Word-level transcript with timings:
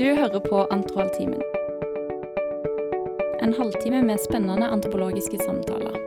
Du 0.00 0.06
hører 0.16 0.40
på 0.40 0.62
Antroaltimen, 0.72 1.42
En 3.42 3.52
halvtime 3.52 3.98
med 4.02 4.20
spennende 4.20 4.68
antropologiske 4.72 5.36
samtaler. 5.42 5.98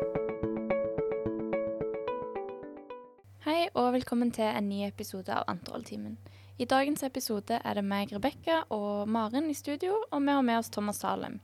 Hei 3.45 3.67
og 3.75 3.91
velkommen 3.93 4.33
til 4.33 4.49
en 4.49 4.65
ny 4.71 4.81
episode 4.87 5.29
av 5.29 5.45
Antroaltimen. 5.53 6.17
I 6.57 6.65
dagens 6.65 7.05
episode 7.05 7.61
er 7.61 7.77
det 7.77 7.85
meg, 7.85 8.09
Rebekka 8.09 8.63
og 8.73 9.05
Maren 9.05 9.53
i 9.53 9.53
studio, 9.53 10.01
og 10.09 10.25
vi 10.25 10.39
har 10.39 10.41
med 10.41 10.63
oss 10.63 10.73
Thomas 10.73 11.05
Salem. 11.05 11.37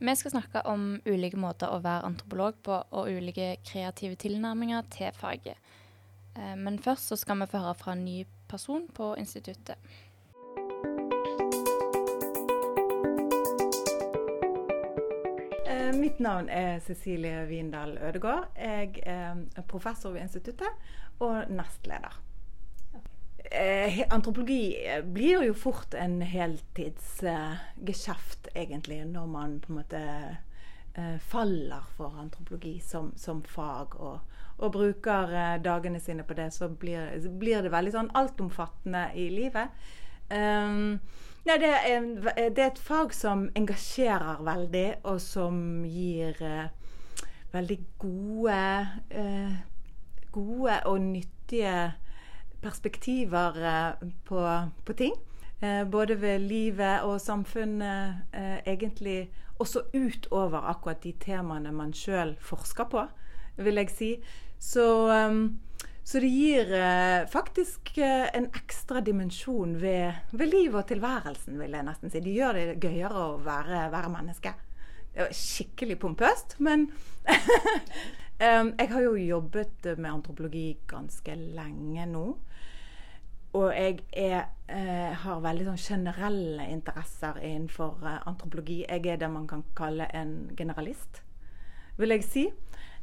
Vi 0.00 0.18
skal 0.18 0.34
snakke 0.34 0.66
om 0.66 0.96
ulike 1.06 1.38
måter 1.38 1.70
å 1.70 1.78
være 1.86 2.10
antropolog 2.10 2.58
på, 2.66 2.82
og 2.90 3.14
ulike 3.14 3.60
kreative 3.62 4.18
tilnærminger 4.18 4.90
til 4.90 5.14
faget. 5.14 5.54
Eh, 6.34 6.56
Men 6.56 6.82
først 6.82 7.14
så 7.14 7.16
skal 7.16 7.38
vi 7.38 7.46
få 7.46 7.62
høre 7.62 7.78
fra 7.78 7.92
en 7.92 8.04
ny 8.04 8.24
person 8.48 8.88
på 8.88 9.14
instituttet. 9.14 9.78
Mitt 15.92 16.18
navn 16.18 16.48
er 16.48 16.80
Cecilie 16.80 17.46
Wiendal 17.48 17.98
Ødegård. 18.00 18.44
Jeg 18.56 19.02
eh, 19.06 19.36
er 19.56 19.62
professor 19.68 20.10
ved 20.14 20.20
instituttet 20.22 20.68
og 21.20 21.44
nestleder. 21.52 22.22
Eh, 23.52 24.00
Antropologi 24.10 24.76
eh, 24.86 25.04
blir 25.04 25.42
jo 25.44 25.54
fort 25.54 25.94
en 25.94 26.22
heltidsgeskjeft, 26.22 28.48
egentlig, 28.54 29.04
når 29.04 29.26
man 29.26 29.60
på 29.60 29.72
en 29.72 29.76
måte 29.82 30.36
eh, 30.94 31.18
faller 31.18 31.82
for 31.96 32.20
antropologi 32.20 32.80
som, 32.80 33.12
som 33.16 33.42
fag 33.44 34.00
og, 34.00 34.18
og 34.58 34.72
bruker 34.72 35.34
eh, 35.34 35.62
dagene 35.62 36.00
sine 36.00 36.22
på 36.24 36.34
det, 36.38 36.50
så 36.56 36.68
blir, 36.68 37.28
blir 37.38 37.62
det 37.62 37.72
veldig 37.74 37.92
sånn 37.98 38.10
altomfattende 38.16 39.10
i 39.18 39.28
livet. 39.34 39.68
Um, 40.32 41.00
Nei, 41.44 41.56
det 41.58 41.68
er, 41.68 41.96
en- 41.96 42.16
det 42.54 42.58
er 42.58 42.66
et 42.70 42.78
fag 42.78 43.12
som 43.14 43.48
engasjerer 43.58 44.42
veldig, 44.46 44.84
og 45.04 45.20
som 45.20 45.56
gir 45.84 46.38
eh, 46.42 46.68
veldig 47.52 47.78
gode, 47.98 48.58
eh, 49.10 49.56
gode 50.32 50.76
og 50.86 51.00
nyttige 51.00 51.92
perspektiver 52.62 53.58
eh, 53.58 54.08
på, 54.24 54.44
på 54.86 54.92
ting. 54.92 55.14
Eh, 55.62 55.82
både 55.90 56.20
ved 56.20 56.38
livet 56.46 57.02
og 57.02 57.20
samfunnet, 57.20 58.14
eh, 58.34 58.58
egentlig 58.66 59.30
også 59.58 59.82
utover 59.94 60.62
akkurat 60.70 61.02
de 61.04 61.12
temaene 61.22 61.72
man 61.74 61.92
sjøl 61.94 62.36
forsker 62.40 62.84
på, 62.90 63.02
vil 63.58 63.74
jeg 63.82 63.90
si. 63.90 64.12
Så, 64.62 64.86
eh, 65.10 65.34
så 66.04 66.20
det 66.20 66.30
gir 66.32 66.72
eh, 66.74 67.28
faktisk 67.30 67.98
eh, 67.98 68.26
en 68.34 68.48
ekstra 68.58 69.00
dimensjon 69.00 69.76
ved, 69.80 70.12
ved 70.32 70.50
livet 70.50 70.80
og 70.80 70.88
tilværelsen, 70.90 71.60
vil 71.60 71.76
jeg 71.78 71.86
nesten 71.86 72.10
si. 72.10 72.22
Det 72.24 72.34
gjør 72.34 72.58
det 72.58 72.80
gøyere 72.82 73.26
å 73.28 73.36
være, 73.42 73.84
være 73.92 74.10
menneske. 74.10 74.54
Det 75.12 75.26
var 75.26 75.36
skikkelig 75.36 75.98
pompøst, 76.02 76.56
men 76.58 76.88
um, 78.46 78.72
Jeg 78.78 78.88
har 78.90 79.04
jo 79.04 79.14
jobbet 79.14 79.92
med 79.98 80.10
antropologi 80.10 80.66
ganske 80.90 81.36
lenge 81.36 82.06
nå. 82.10 82.26
Og 83.52 83.68
jeg 83.76 83.98
er, 84.16 84.46
eh, 84.72 85.12
har 85.12 85.42
veldig 85.44 85.66
sånn 85.66 85.82
generelle 85.82 86.64
interesser 86.72 87.36
innenfor 87.44 88.00
eh, 88.08 88.22
antropologi. 88.26 88.78
Jeg 88.88 89.06
er 89.06 89.20
det 89.20 89.28
man 89.30 89.46
kan 89.46 89.62
kalle 89.76 90.06
en 90.16 90.32
generalist, 90.56 91.20
vil 92.00 92.16
jeg 92.16 92.24
si. 92.24 92.46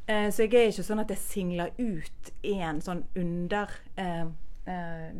Eh, 0.06 0.28
så 0.32 0.46
jeg 0.46 0.54
er 0.56 0.70
ikke 0.70 0.86
sånn 0.86 1.02
at 1.02 1.10
jeg 1.12 1.22
singler 1.22 1.74
ut 1.78 2.30
én 2.46 2.80
sånn 2.82 3.02
under 3.18 3.72
eh, 4.00 4.26
eh, 4.70 5.10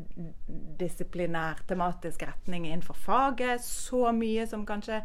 disiplinær 0.80 1.62
tematisk 1.68 2.24
retning 2.26 2.66
innenfor 2.66 2.98
faget 2.98 3.62
så 3.64 4.10
mye 4.16 4.46
som 4.50 4.66
kanskje 4.68 5.02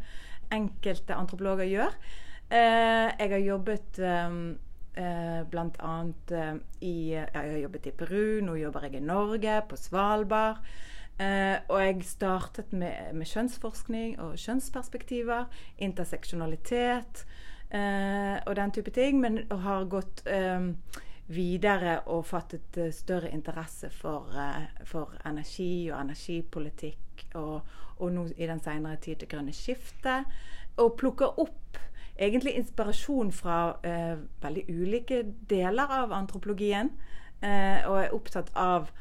enkelte 0.56 1.17
antropologer 1.17 1.70
gjør. 1.70 1.98
Jeg 2.45 3.30
har 3.32 3.42
jobbet 3.42 3.98
eh, 4.06 4.36
eh, 5.02 6.49
i 6.86 6.95
Jeg 7.10 7.30
har 7.33 7.58
jobbet 7.64 7.88
i 7.89 7.95
Peru, 7.98 8.42
nå 8.45 8.58
jobber 8.61 8.86
jeg 8.86 8.99
i 8.99 9.05
Norge, 9.05 9.61
på 9.70 9.80
Svalbard. 9.82 10.61
Og 11.16 11.80
jeg 11.80 12.04
startet 12.04 12.73
med, 12.76 13.16
med 13.16 13.26
kjønnsforskning 13.26 14.17
og 14.20 14.36
kjønnsperspektiver, 14.38 15.45
interseksjonalitet 15.80 17.23
eh, 17.75 18.37
og 18.45 18.55
den 18.55 18.71
type 18.71 18.91
ting, 18.95 19.19
men 19.21 19.43
har 19.52 19.87
gått 19.91 20.23
eh, 20.27 20.69
videre 21.27 21.99
og 22.13 22.25
fattet 22.30 22.77
eh, 22.77 22.91
større 22.93 23.31
interesse 23.33 23.89
for, 23.93 24.30
eh, 24.37 24.67
for 24.86 25.15
energi 25.25 25.89
og 25.91 25.99
energipolitikk, 26.02 27.27
og, 27.36 27.61
og 27.97 28.13
nå 28.13 28.27
i 28.37 28.47
den 28.47 28.61
senere 28.63 28.99
tid 29.02 29.21
det 29.21 29.30
grønne 29.31 29.55
skiftet. 29.55 30.30
Og 30.81 30.95
plukker 30.99 31.39
opp 31.39 31.80
egentlig 32.15 32.55
inspirasjon 32.59 33.31
fra 33.36 33.59
eh, 33.83 34.15
veldig 34.42 34.65
ulike 34.69 35.23
deler 35.49 35.92
av 36.02 36.13
antropologien, 36.15 36.92
eh, 37.42 37.81
og 37.87 37.99
er 38.03 38.13
opptatt 38.15 38.52
av 38.55 38.92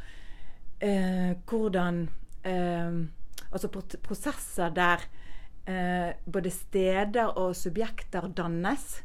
eh, 0.81 1.35
hvordan 1.47 2.09
eh, 2.45 3.05
Altså 3.55 3.69
prosesser 4.03 4.73
der 4.75 5.05
eh, 5.67 6.15
både 6.27 6.51
steder 6.51 7.35
og 7.41 7.57
subjekter 7.57 8.29
dannes. 8.37 9.03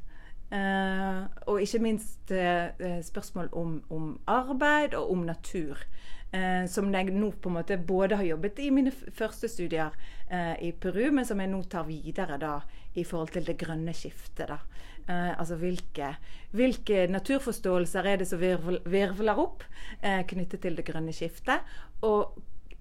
Eh, 0.49 1.19
og 1.45 1.61
ikke 1.61 1.81
minst 1.83 2.31
eh, 2.33 2.71
eh, 2.79 3.01
spørsmål 3.05 3.51
om, 3.53 3.75
om 3.89 4.13
arbeid 4.27 4.95
og 4.97 5.11
om 5.11 5.25
natur. 5.27 5.77
Eh, 6.31 6.65
som 6.69 6.91
jeg 6.93 7.09
nå 7.09 7.31
på 7.41 7.49
en 7.49 7.55
måte 7.57 7.77
både 7.81 8.19
har 8.19 8.27
jobbet 8.27 8.59
i 8.61 8.69
mine 8.73 8.91
første 8.93 9.49
studier 9.49 9.95
eh, 10.29 10.55
i 10.67 10.71
Peru, 10.71 11.07
men 11.11 11.25
som 11.25 11.39
jeg 11.41 11.49
nå 11.49 11.63
tar 11.69 11.87
videre 11.87 12.37
da 12.41 12.59
i 12.93 13.05
forhold 13.05 13.33
til 13.33 13.47
det 13.47 13.57
grønne 13.61 13.93
skiftet. 13.97 14.49
da. 14.49 14.59
Eh, 15.09 15.39
altså 15.39 15.57
hvilke, 15.57 16.11
hvilke 16.53 17.07
naturforståelser 17.09 18.05
er 18.05 18.21
det 18.21 18.27
som 18.29 18.41
virvler 18.41 19.41
opp 19.41 19.65
eh, 20.01 20.21
knyttet 20.29 20.61
til 20.61 20.77
det 20.77 20.85
grønne 20.85 21.13
skiftet? 21.17 21.65
Og, 22.05 22.37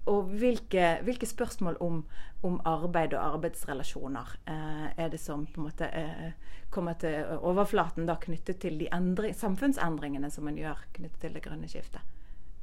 og 0.09 0.31
hvilke, 0.41 0.97
hvilke 1.05 1.27
spørsmål 1.29 1.77
om, 1.85 2.03
om 2.43 2.59
arbeid 2.67 3.13
og 3.13 3.35
arbeidsrelasjoner 3.35 4.35
eh, 4.49 4.87
er 4.97 5.11
det 5.13 5.19
som 5.21 5.45
på 5.45 5.61
en 5.61 5.67
måte 5.69 5.89
eh, 5.95 6.31
kommer 6.73 6.97
til 7.01 7.25
overflaten 7.39 8.09
da 8.09 8.17
knyttet 8.21 8.59
til 8.63 8.79
de 8.81 8.89
endring, 8.95 9.35
samfunnsendringene 9.37 10.31
som 10.33 10.47
man 10.49 10.57
gjør 10.57 10.81
knyttet 10.97 11.21
til 11.23 11.35
det 11.37 11.43
grønne 11.45 11.69
skiftet? 11.69 12.01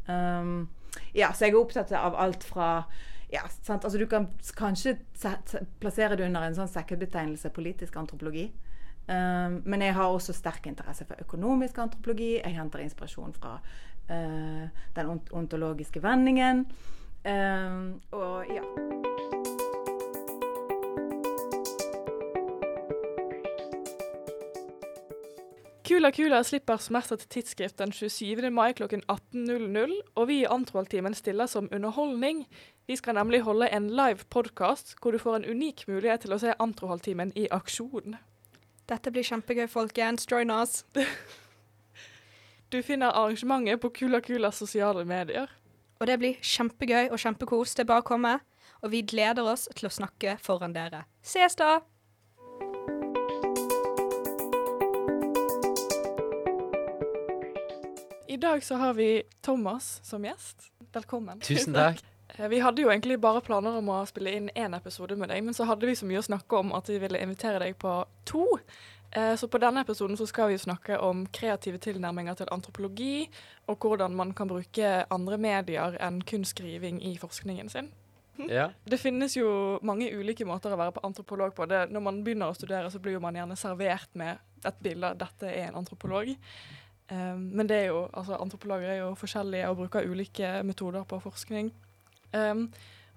Um, 0.06 0.68
ja, 1.14 1.32
så 1.34 1.46
jeg 1.46 1.54
er 1.54 1.60
opptatt 1.60 1.92
av 1.98 2.14
alt 2.22 2.44
fra 2.46 2.70
ja? 3.32 3.42
Altså, 3.68 3.98
du 3.98 4.06
kan 4.06 4.28
kanskje 4.56 4.96
se- 5.18 5.40
se- 5.50 5.64
plassere 5.80 6.16
det 6.16 6.28
under 6.28 6.46
en 6.46 6.54
sånn 6.54 6.70
sekkebetegnelse 6.70 7.50
politisk 7.50 7.96
antropologi. 7.98 8.46
Um, 9.06 9.60
men 9.66 9.82
jeg 9.82 9.94
har 9.94 10.10
også 10.10 10.34
sterk 10.34 10.66
interesse 10.66 11.06
for 11.06 11.18
økonomisk 11.22 11.78
antropologi. 11.78 12.36
Jeg 12.38 12.54
henter 12.54 12.82
inspirasjon 12.82 13.34
fra 13.34 13.56
uh, 13.60 14.64
den 14.96 15.10
ont 15.10 15.32
ontologiske 15.34 16.02
vendingen. 16.02 16.64
Um, 17.26 18.00
og 18.14 18.46
ja. 18.46 18.62
Kula 25.86 26.10
Kula 26.10 26.42
slipper 26.42 26.76
smerter 26.76 27.16
til 27.16 27.28
tidsskrift 27.28 27.78
den 27.78 27.92
27. 27.92 28.50
mai 28.50 28.72
klokken 28.72 29.02
18.00, 29.10 29.92
og 30.14 30.28
vi 30.28 30.40
i 30.40 30.46
Antroaltimen 30.50 31.14
stiller 31.14 31.46
som 31.46 31.68
underholdning. 31.72 32.46
Vi 32.86 32.96
skal 32.96 33.14
nemlig 33.14 33.40
holde 33.42 33.72
en 33.74 33.90
live 33.90 34.26
podkast 34.30 34.94
hvor 35.02 35.10
du 35.10 35.18
får 35.18 35.36
en 35.36 35.50
unik 35.50 35.88
mulighet 35.88 36.20
til 36.20 36.34
å 36.34 36.38
se 36.38 36.54
Antrohaltimen 36.58 37.32
i 37.34 37.48
aksjon. 37.50 38.16
Dette 38.86 39.10
blir 39.10 39.26
kjempegøy, 39.26 39.66
folkens. 39.66 40.30
Join 40.30 40.50
us. 40.50 40.84
Du 42.72 42.82
finner 42.82 43.14
arrangementet 43.14 43.78
på 43.80 43.88
Kula 43.94 44.18
Kulas 44.20 44.58
sosiale 44.58 45.04
medier. 45.06 45.46
Og 46.00 46.06
det 46.10 46.18
blir 46.20 46.40
kjempegøy 46.44 47.08
og 47.10 47.20
kjempekos. 47.20 47.74
Det 47.76 47.86
er 47.86 47.90
bare 47.92 48.04
å 48.04 48.08
komme. 48.10 48.34
Og 48.84 48.92
vi 48.92 49.00
gleder 49.08 49.46
oss 49.48 49.66
til 49.76 49.88
å 49.88 49.92
snakke 49.92 50.36
foran 50.44 50.74
dere. 50.76 51.04
Ses 51.24 51.56
da! 51.56 51.78
I 58.28 58.36
dag 58.36 58.64
så 58.64 58.74
har 58.74 58.94
vi 58.94 59.22
Thomas 59.40 60.00
som 60.04 60.24
gjest. 60.24 60.68
Velkommen. 60.92 61.40
Tusen 61.40 61.74
takk. 61.76 62.02
Eh, 62.36 62.48
Vi 62.50 62.58
hadde 62.58 62.82
jo 62.82 62.88
egentlig 62.90 63.20
bare 63.22 63.38
planer 63.40 63.76
om 63.78 63.86
å 63.94 64.00
spille 64.04 64.32
inn 64.34 64.48
én 64.58 64.74
episode 64.74 65.14
med 65.16 65.30
deg, 65.30 65.44
men 65.46 65.54
så 65.54 65.62
hadde 65.64 65.86
vi 65.86 65.92
så 65.96 66.08
mye 66.10 66.18
å 66.18 66.24
snakke 66.26 66.58
om 66.58 66.72
at 66.74 66.88
vi 66.90 66.96
ville 66.98 67.20
invitere 67.22 67.60
deg 67.62 67.76
på 67.78 67.92
to. 68.26 68.42
Eh, 69.16 69.36
Så 69.36 69.48
på 69.48 69.58
denne 69.58 69.80
episoden 69.80 70.16
så 70.16 70.26
skal 70.26 70.50
vi 70.52 70.58
snakke 70.58 70.98
om 71.00 71.26
kreative 71.26 71.78
tilnærminger 71.78 72.34
til 72.34 72.48
antropologi, 72.52 73.30
og 73.66 73.78
hvordan 73.78 74.14
man 74.14 74.34
kan 74.34 74.48
bruke 74.48 75.04
andre 75.10 75.38
medier 75.38 75.96
enn 76.00 76.20
kun 76.22 76.44
skriving 76.44 77.00
i 77.02 77.16
forskningen 77.18 77.68
sin. 77.68 77.88
Ja. 78.48 78.68
Det 78.84 79.00
finnes 79.00 79.36
jo 79.36 79.78
mange 79.82 80.10
ulike 80.12 80.44
måter 80.44 80.74
å 80.74 80.76
være 80.76 80.92
på 80.92 81.04
antropolog 81.08 81.54
på. 81.56 81.64
Det, 81.66 81.86
når 81.90 82.00
man 82.04 82.24
begynner 82.24 82.52
å 82.52 82.56
studere, 82.56 82.90
så 82.92 83.00
blir 83.00 83.20
man 83.20 83.34
gjerne 83.34 83.56
servert 83.56 84.12
med 84.12 84.36
et 84.66 84.82
bilde 84.82 85.08
av 85.08 85.16
dette 85.16 85.48
er 85.48 85.70
en 85.70 85.78
antropolog. 85.80 86.28
Um, 87.08 87.50
men 87.56 87.68
det 87.70 87.76
er 87.76 87.86
jo, 87.86 88.02
altså, 88.12 88.36
antropologer 88.36 88.90
er 88.90 88.98
jo 88.98 89.14
forskjellige 89.16 89.68
og 89.70 89.76
bruker 89.76 90.10
ulike 90.10 90.62
metoder 90.66 91.06
på 91.08 91.20
forskning. 91.22 91.72
Um, 92.34 92.66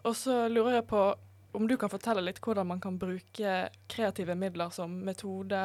og 0.04 0.16
så 0.16 0.46
lurer 0.48 0.80
jeg 0.80 0.88
på 0.88 1.04
om 1.58 1.68
du 1.68 1.76
kan 1.80 1.92
fortelle 1.92 2.24
litt 2.26 2.42
hvordan 2.44 2.68
man 2.70 2.82
kan 2.84 3.00
bruke 3.00 3.56
kreative 3.90 4.36
midler 4.38 4.74
som 4.74 4.94
metode, 5.06 5.64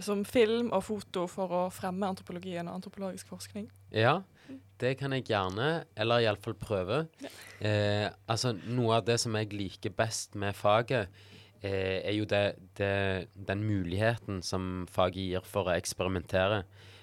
som 0.00 0.24
film 0.24 0.70
og 0.72 0.84
foto 0.86 1.26
for 1.28 1.52
å 1.52 1.62
fremme 1.74 2.08
antropologien 2.08 2.68
og 2.68 2.78
antropologisk 2.80 3.32
forskning? 3.32 3.66
Ja, 3.92 4.22
det 4.80 4.96
kan 5.00 5.12
jeg 5.14 5.28
gjerne, 5.28 5.84
eller 5.96 6.24
iallfall 6.24 6.56
prøve. 6.58 7.04
Eh, 7.60 8.08
altså, 8.26 8.54
noe 8.66 8.98
av 8.98 9.06
det 9.06 9.18
som 9.22 9.36
jeg 9.38 9.52
liker 9.52 9.94
best 9.96 10.34
med 10.38 10.56
faget, 10.56 11.12
eh, 11.60 12.00
er 12.00 12.16
jo 12.16 12.24
det, 12.28 12.44
det, 12.78 13.28
den 13.36 13.62
muligheten 13.68 14.40
som 14.42 14.86
faget 14.90 15.28
gir 15.28 15.46
for 15.46 15.68
å 15.68 15.76
eksperimentere. 15.76 16.62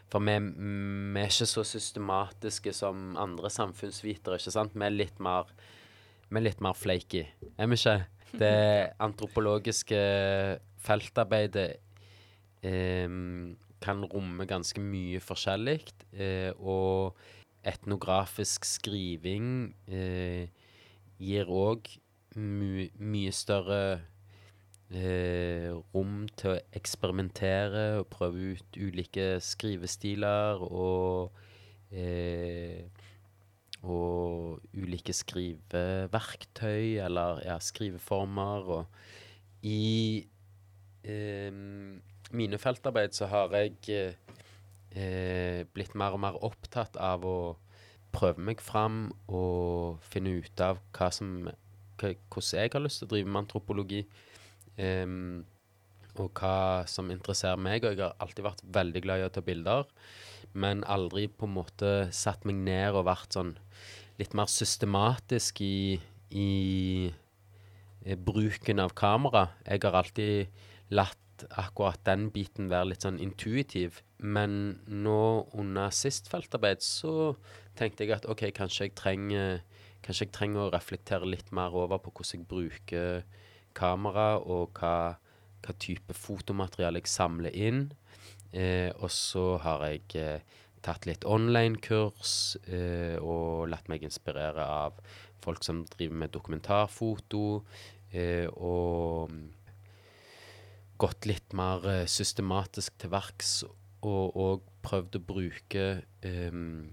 For 0.10 0.26
vi, 0.26 0.36
vi 0.42 1.22
er 1.22 1.30
ikke 1.30 1.50
så 1.50 1.64
systematiske 1.68 2.74
som 2.74 3.14
andre 3.22 3.52
samfunnsvitere, 3.54 4.40
ikke 4.42 4.56
sant? 4.56 4.74
Vi 4.74 4.88
er 4.88 4.96
litt 4.96 5.22
mer, 5.22 5.52
er 6.38 6.46
litt 6.46 6.62
mer 6.62 6.78
flaky, 6.78 7.26
er 7.58 7.70
vi 7.72 7.80
ikke? 7.80 7.98
Det 8.40 8.94
antropologiske 9.02 10.00
feltarbeidet 10.86 11.80
eh, 12.62 13.10
kan 13.82 14.06
romme 14.12 14.46
ganske 14.46 14.84
mye 14.84 15.22
forskjellig. 15.24 15.82
Eh, 16.14 16.52
og 16.60 17.18
etnografisk 17.68 18.68
skriving 18.68 19.74
eh, 19.90 20.48
gir 21.20 21.50
òg 21.52 21.90
my 22.40 22.86
mye 23.02 23.34
større 23.34 23.82
eh, 24.94 25.74
rom 25.94 26.28
til 26.38 26.54
å 26.54 26.60
eksperimentere 26.78 27.86
og 28.00 28.10
prøve 28.14 28.54
ut 28.54 28.80
ulike 28.80 29.32
skrivestiler 29.44 30.62
og 30.70 31.36
eh, 31.92 32.86
og 33.84 34.60
ulike 34.76 35.14
skriveverktøy 35.16 37.00
eller 37.06 37.42
ja, 37.46 37.60
skriveformer. 37.64 38.68
Og 38.76 39.66
i 39.68 40.26
eh, 41.04 41.52
mine 42.32 42.60
feltarbeid 42.62 43.16
så 43.16 43.30
har 43.32 43.56
jeg 43.56 43.78
eh, 44.92 45.64
blitt 45.74 45.96
mer 45.96 46.18
og 46.18 46.24
mer 46.26 46.40
opptatt 46.46 47.00
av 47.00 47.26
å 47.28 47.40
prøve 48.16 48.42
meg 48.42 48.62
fram 48.64 49.12
og 49.28 50.02
finne 50.02 50.40
ut 50.42 50.66
av 50.66 50.82
hva 50.98 51.12
som, 51.14 51.46
hva, 52.02 52.14
hvordan 52.34 52.64
jeg 52.64 52.74
har 52.74 52.84
lyst 52.84 53.04
til 53.04 53.10
å 53.10 53.14
drive 53.14 53.30
med 53.30 53.44
antropologi. 53.46 54.04
Um, 54.80 55.46
og 56.20 56.40
hva 56.40 56.86
som 56.90 57.12
interesserer 57.14 57.60
meg. 57.62 57.86
Og 57.86 57.96
jeg 57.96 58.04
har 58.04 58.18
alltid 58.24 58.46
vært 58.46 58.64
veldig 58.80 59.04
glad 59.06 59.22
i 59.22 59.28
å 59.28 59.34
ta 59.34 59.44
bilder, 59.46 59.88
men 60.54 60.84
aldri 60.90 61.28
på 61.30 61.48
en 61.48 61.56
måte 61.60 61.94
satt 62.16 62.46
meg 62.48 62.62
ned 62.66 62.98
og 62.98 63.08
vært 63.10 63.38
sånn 63.38 63.56
litt 64.20 64.36
mer 64.36 64.50
systematisk 64.52 65.62
i, 65.64 66.00
i, 66.36 66.50
i 68.04 68.20
bruken 68.20 68.82
av 68.84 68.96
kamera. 68.98 69.48
Jeg 69.68 69.84
har 69.86 70.00
alltid 70.02 70.66
latt 70.92 71.46
akkurat 71.56 72.02
den 72.08 72.28
biten 72.36 72.68
være 72.72 72.92
litt 72.92 73.06
sånn 73.06 73.20
intuitiv. 73.24 74.02
Men 74.20 74.82
nå 74.88 75.22
under 75.56 75.94
sist 75.96 76.28
feltarbeid 76.32 76.84
så 76.84 77.34
tenkte 77.80 78.04
jeg 78.04 78.18
at 78.18 78.28
OK, 78.30 78.50
kanskje 78.56 78.90
jeg 78.90 78.98
trenger, 79.00 79.62
kanskje 80.04 80.28
jeg 80.28 80.36
trenger 80.36 80.66
å 80.66 80.74
reflektere 80.74 81.30
litt 81.30 81.54
mer 81.56 81.76
over 81.76 82.02
på 82.04 82.12
hvordan 82.12 82.44
jeg 82.44 82.50
bruker 82.50 83.24
kamera, 83.78 84.34
og 84.42 84.76
hva, 84.80 85.16
hva 85.64 85.76
type 85.80 86.16
fotomateriale 86.18 87.00
jeg 87.00 87.12
samler 87.12 87.56
inn. 87.56 87.86
Eh, 88.54 88.90
og 88.98 89.12
så 89.14 89.58
har 89.62 89.86
jeg 89.86 90.18
eh, 90.18 90.58
tatt 90.86 91.08
litt 91.10 91.26
online-kurs 91.28 92.34
eh, 92.72 93.18
og 93.20 93.70
latt 93.72 93.90
meg 93.92 94.04
inspirere 94.06 94.64
av 94.64 95.00
folk 95.44 95.64
som 95.64 95.84
driver 95.92 96.22
med 96.24 96.34
dokumentarfoto, 96.36 97.64
eh, 98.12 98.48
og 98.48 99.32
gått 101.00 101.30
litt 101.30 101.56
mer 101.56 101.86
eh, 101.88 102.06
systematisk 102.10 102.98
til 103.00 103.14
verks 103.14 103.54
og, 103.68 104.36
og 104.36 104.66
prøvd 104.84 105.18
å 105.20 105.26
bruke 105.28 105.86
um, 106.24 106.88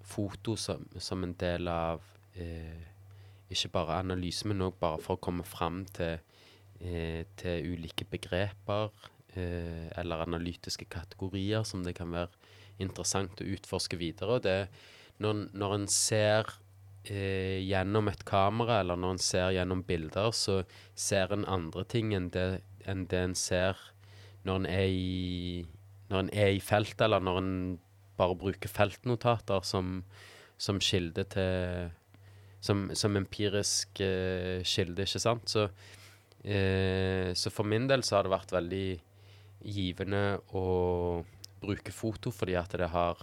foto 0.00 0.54
som, 0.56 0.86
som, 0.96 1.24
en 1.26 1.34
del 1.36 1.68
av 1.68 2.04
ikke 2.36 3.70
bare 3.72 3.98
analyse, 4.00 4.48
men 4.48 4.64
òg 4.64 4.78
bare 4.80 5.00
for 5.00 5.16
å 5.16 5.22
komme 5.24 5.44
fram 5.44 5.82
til, 5.96 6.18
til 7.40 7.68
ulike 7.72 8.04
begreper 8.08 8.90
eller 9.36 10.24
analytiske 10.24 10.88
kategorier 10.92 11.64
som 11.68 11.84
det 11.84 11.96
kan 11.98 12.12
være 12.14 12.32
interessant 12.82 13.40
å 13.40 13.48
utforske 13.56 13.98
videre. 14.00 14.38
Det 14.44 14.58
når, 15.22 15.46
når 15.56 15.74
en 15.78 15.88
ser 15.88 16.54
gjennom 17.06 18.10
et 18.10 18.24
kamera, 18.26 18.80
eller 18.82 18.98
når 18.98 19.14
en 19.14 19.22
ser 19.22 19.52
gjennom 19.54 19.84
bilder, 19.86 20.32
så 20.34 20.62
ser 20.98 21.32
en 21.32 21.46
andre 21.46 21.84
ting 21.86 22.10
enn 22.16 22.30
det, 22.34 22.46
enn 22.86 23.06
det 23.10 23.22
en 23.28 23.36
ser 23.38 23.78
når 24.46 24.62
en 24.62 24.70
er 24.70 24.88
i 24.90 25.66
når 26.10 26.22
en 26.22 26.32
er 26.38 26.54
i 26.54 26.62
felt, 26.62 27.00
eller 27.02 27.22
når 27.22 27.38
en 27.40 27.54
bare 28.16 28.36
bruker 28.38 28.70
feltnotater 28.70 29.64
som, 29.66 30.00
som 30.58 30.80
kilde 30.80 31.26
til 31.34 31.94
Som, 32.66 32.88
som 32.94 33.14
empirisk 33.16 34.00
kilde, 34.64 35.04
ikke 35.04 35.20
sant. 35.20 35.48
Så, 35.48 35.68
eh, 36.42 37.30
så, 37.34 37.50
for 37.50 37.64
min 37.68 37.86
del 37.86 38.02
så 38.02 38.16
har 38.16 38.24
det 38.24 38.32
vært 38.32 38.50
veldig 38.50 38.98
givende 39.66 40.38
å 40.54 40.66
bruke 41.62 41.94
foto, 41.94 42.30
fordi 42.34 42.56
at 42.58 42.74
det 42.78 42.90
har 42.92 43.22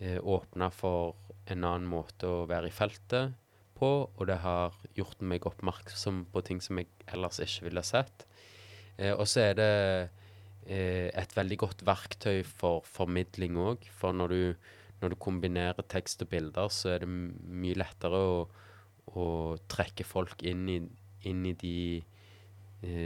eh, 0.00 0.18
åpna 0.18 0.70
for 0.74 1.16
en 1.48 1.64
annen 1.64 1.88
måte 1.88 2.28
å 2.28 2.46
være 2.48 2.70
i 2.70 2.74
feltet 2.74 3.36
på, 3.78 3.90
og 4.10 4.24
det 4.28 4.40
har 4.42 4.74
gjort 4.98 5.22
meg 5.22 5.46
oppmerksom 5.46 6.24
på 6.32 6.42
ting 6.46 6.62
som 6.64 6.80
jeg 6.80 6.90
ellers 7.12 7.38
ikke 7.44 7.68
ville 7.68 7.84
sett. 7.86 8.26
Eh, 8.98 9.14
og 9.14 9.26
så 9.30 9.46
er 9.46 9.58
det 9.58 9.72
eh, 10.66 11.08
et 11.14 11.36
veldig 11.36 11.60
godt 11.62 11.86
verktøy 11.86 12.42
for 12.46 12.82
formidling 12.88 13.58
òg. 13.62 13.86
For 13.94 14.16
når 14.16 14.34
du, 14.34 14.70
når 15.02 15.14
du, 15.14 15.20
kombinerer 15.22 15.86
tekst 15.90 16.24
og 16.26 16.32
bilder, 16.34 16.72
så 16.74 16.96
er 16.96 17.04
det 17.04 17.10
mye 17.10 17.78
lettere 17.78 18.18
å, 18.18 18.38
å 19.14 19.26
trekke 19.70 20.06
folk 20.06 20.42
inn 20.42 20.66
i, 20.72 20.80
inn 21.30 21.46
i 21.46 21.54
de 21.58 21.78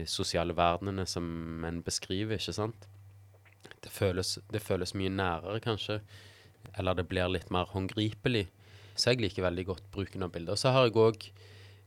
sosiale 0.06 0.52
verdenene 0.52 1.06
som 1.08 1.64
en 1.64 1.78
beskriver, 1.84 2.36
ikke 2.36 2.52
sant. 2.52 2.88
Det 3.82 3.90
føles, 3.90 4.36
det 4.52 4.60
føles 4.62 4.92
mye 4.98 5.10
nærere, 5.10 5.62
kanskje. 5.64 6.00
Eller 6.78 6.98
det 6.98 7.08
blir 7.10 7.30
litt 7.32 7.50
mer 7.54 7.70
håndgripelig. 7.72 8.46
Så 8.94 9.12
jeg 9.12 9.22
liker 9.22 9.46
veldig 9.46 9.64
godt 9.70 9.90
bruken 9.94 10.24
av 10.26 10.32
bilder. 10.34 10.58
Så 10.58 10.72
har 10.74 10.86
jeg 10.86 10.98
òg 11.00 11.26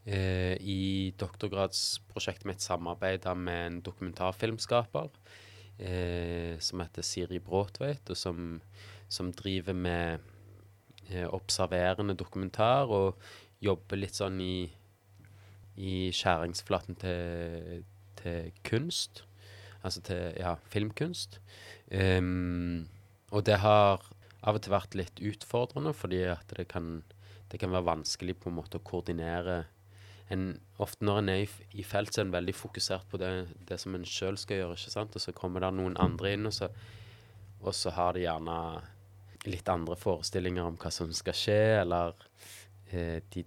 eh, 0.05 0.55
i 0.59 1.13
doktorgradsprosjektet 1.19 2.47
mitt 2.49 2.63
samarbeida 2.65 3.35
med 3.37 3.61
en 3.65 3.81
dokumentarfilmskaper 3.85 5.11
eh, 5.77 6.55
som 6.59 6.81
heter 6.83 7.05
Siri 7.05 7.39
Bråtveit, 7.43 8.09
og 8.09 8.19
som, 8.19 8.59
som 9.07 9.31
driver 9.37 9.77
med 9.77 10.25
eh, 11.11 11.27
observerende 11.29 12.17
dokumentar 12.17 12.91
og 12.91 13.21
jobber 13.63 14.01
litt 14.01 14.17
sånn 14.17 14.41
i, 14.43 14.65
i 15.75 16.11
skjæringsflaten 16.15 16.99
til, 17.01 17.83
til, 18.21 18.51
kunst. 18.67 19.23
Altså 19.85 20.01
til 20.01 20.33
ja, 20.39 20.55
filmkunst. 20.71 21.39
Um, 21.91 22.87
og 23.31 23.45
det 23.45 23.59
har 23.61 24.01
av 24.45 24.57
og 24.57 24.61
til 24.61 24.73
vært 24.73 24.97
litt 24.97 25.21
utfordrende, 25.21 25.93
fordi 25.93 26.23
at 26.29 26.49
det 26.57 26.67
kan, 26.71 27.03
det 27.51 27.59
kan 27.61 27.73
være 27.73 27.89
vanskelig 27.91 28.37
på 28.41 28.49
en 28.49 28.59
måte 28.59 28.79
å 28.79 28.85
koordinere 28.85 29.65
en, 30.33 30.55
ofte 30.81 31.05
når 31.05 31.21
en 31.21 31.29
er 31.29 31.43
i, 31.43 31.47
i, 31.77 31.85
felt, 31.85 32.13
så 32.13 32.21
er 32.21 32.27
en 32.27 32.33
veldig 32.33 32.55
fokusert 32.57 33.07
på 33.11 33.19
det, 33.21 33.31
det 33.69 33.77
som 33.81 33.95
en 33.97 34.05
sjøl 34.09 34.37
skal 34.41 34.61
gjøre. 34.61 34.77
ikke 34.79 34.93
sant? 34.93 35.17
Og 35.17 35.21
så 35.21 35.33
kommer 35.37 35.61
det 35.61 35.73
noen 35.77 35.97
andre 36.01 36.33
inn, 36.33 36.49
og 36.49 36.55
så, 36.55 36.69
og 37.61 37.73
så, 37.77 37.93
har 37.93 38.15
de 38.15 38.25
gjerne 38.25 38.57
litt 39.45 39.69
andre 39.69 39.97
forestillinger 39.99 40.65
om 40.65 40.79
hva 40.81 40.91
som 40.93 41.11
skal 41.13 41.37
skje, 41.37 41.59
eller 41.83 42.15
eh, 42.89 43.19
de, 43.33 43.45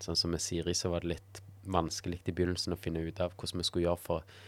Sånn 0.00 0.16
som 0.16 0.32
med 0.32 0.40
Siri, 0.44 0.72
så 0.76 0.92
var 0.92 1.04
det 1.04 1.16
litt 1.16 1.42
vanskelig 1.72 2.20
i 2.24 2.34
begynnelsen 2.34 2.76
å 2.76 2.80
finne 2.80 3.02
ut 3.06 3.20
av 3.22 3.34
hvordan 3.34 3.62
vi 3.62 3.66
skulle 3.68 3.86
gjøre 3.88 4.02
for, 4.02 4.38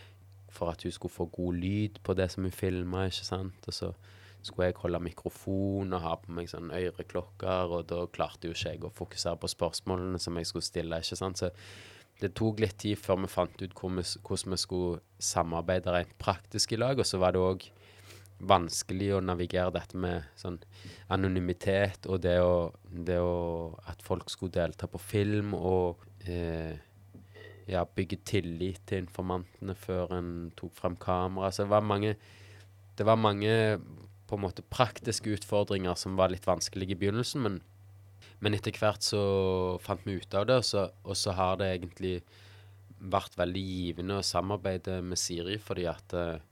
for 0.54 0.72
at 0.72 0.84
hun 0.84 0.94
skulle 0.94 1.14
få 1.14 1.28
god 1.34 1.58
lyd 1.62 2.00
på 2.04 2.16
det 2.18 2.30
som 2.32 2.46
hun 2.46 2.54
filma, 2.54 3.06
ikke 3.08 3.28
sant. 3.28 3.68
Og 3.68 3.76
så 3.76 3.92
skulle 4.42 4.70
jeg 4.70 4.78
holde 4.82 5.00
mikrofon 5.02 5.92
og 5.92 6.04
ha 6.04 6.14
på 6.22 6.34
meg 6.34 6.50
sånn 6.50 6.72
øreklokker, 6.74 7.74
og 7.74 7.88
da 7.90 8.04
klarte 8.14 8.48
jo 8.48 8.56
ikke 8.56 8.74
jeg 8.74 8.84
å 8.86 8.94
fokusere 8.94 9.40
på 9.42 9.50
spørsmålene 9.54 10.20
som 10.22 10.38
jeg 10.38 10.50
skulle 10.50 10.68
stille. 10.68 11.00
ikke 11.02 11.18
sant? 11.18 11.42
Så 11.42 11.50
det 12.22 12.34
tok 12.38 12.62
litt 12.62 12.78
tid 12.82 12.98
før 12.98 13.22
vi 13.22 13.30
fant 13.30 13.62
ut 13.62 13.74
hvordan 13.78 14.54
vi 14.54 14.60
skulle 14.60 15.02
samarbeide 15.22 15.94
rent 15.94 16.14
praktisk 16.18 16.74
i 16.74 16.80
lag. 16.80 16.98
Og 16.98 17.06
så 17.06 17.20
var 17.22 17.34
det 17.34 17.42
òg 17.42 17.68
vanskelig 18.38 19.12
å 19.16 19.22
navigere 19.24 19.74
dette 19.74 19.98
med 19.98 20.26
sånn 20.38 20.60
anonymitet 21.10 22.06
og 22.06 22.20
det 22.22 22.36
å, 22.38 22.70
det 22.86 23.18
å 23.18 23.74
At 23.90 24.04
folk 24.06 24.30
skulle 24.30 24.54
delta 24.54 24.86
på 24.86 25.00
film 25.02 25.56
og 25.58 26.04
eh, 26.22 26.78
ja, 27.68 27.84
bygge 27.84 28.20
tillit 28.26 28.80
til 28.88 29.04
informantene 29.04 29.76
før 29.76 30.16
en 30.18 30.32
tok 30.58 30.74
frem 30.76 30.96
kamera. 31.00 31.52
Så 31.52 31.66
det 31.66 31.72
var 31.74 31.86
mange 31.86 32.16
det 32.98 33.06
var 33.06 33.18
mange 33.20 33.78
på 34.28 34.36
en 34.36 34.42
måte 34.42 34.64
praktiske 34.66 35.30
utfordringer 35.36 35.96
som 35.96 36.18
var 36.18 36.32
litt 36.32 36.46
vanskelige 36.48 36.96
i 36.96 36.98
begynnelsen, 37.00 37.44
men, 37.44 37.60
men 38.42 38.56
etter 38.56 38.74
hvert 38.76 39.06
så 39.06 39.22
fant 39.80 40.04
vi 40.04 40.18
ut 40.18 40.34
av 40.36 40.48
det, 40.50 40.58
og 40.60 40.66
så, 40.66 40.84
og 41.06 41.16
så 41.16 41.34
har 41.38 41.60
det 41.60 41.70
egentlig 41.76 42.16
vært 42.98 43.38
veldig 43.38 43.62
givende 43.62 44.18
å 44.18 44.26
samarbeide 44.26 44.98
med 45.06 45.20
Siri, 45.20 45.56
fordi 45.62 45.86
at 45.88 46.14
uh, 46.18 46.42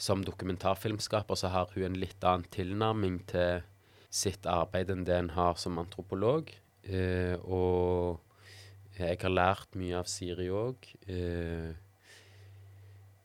som 0.00 0.22
dokumentarfilmskaper 0.26 1.38
så 1.38 1.50
har 1.52 1.74
hun 1.74 1.88
en 1.90 2.00
litt 2.00 2.24
annen 2.24 2.46
tilnærming 2.54 3.20
til 3.30 3.64
sitt 4.14 4.46
arbeid 4.46 4.92
enn 4.94 5.04
det 5.06 5.18
en 5.18 5.32
har 5.34 5.58
som 5.60 5.80
antropolog. 5.82 6.54
Uh, 6.86 7.34
og 7.42 8.23
jeg 8.98 9.18
har 9.22 9.32
lært 9.32 9.74
mye 9.78 9.98
av 9.98 10.08
Siri 10.10 10.46
òg. 10.54 10.86
Eh, 11.10 11.74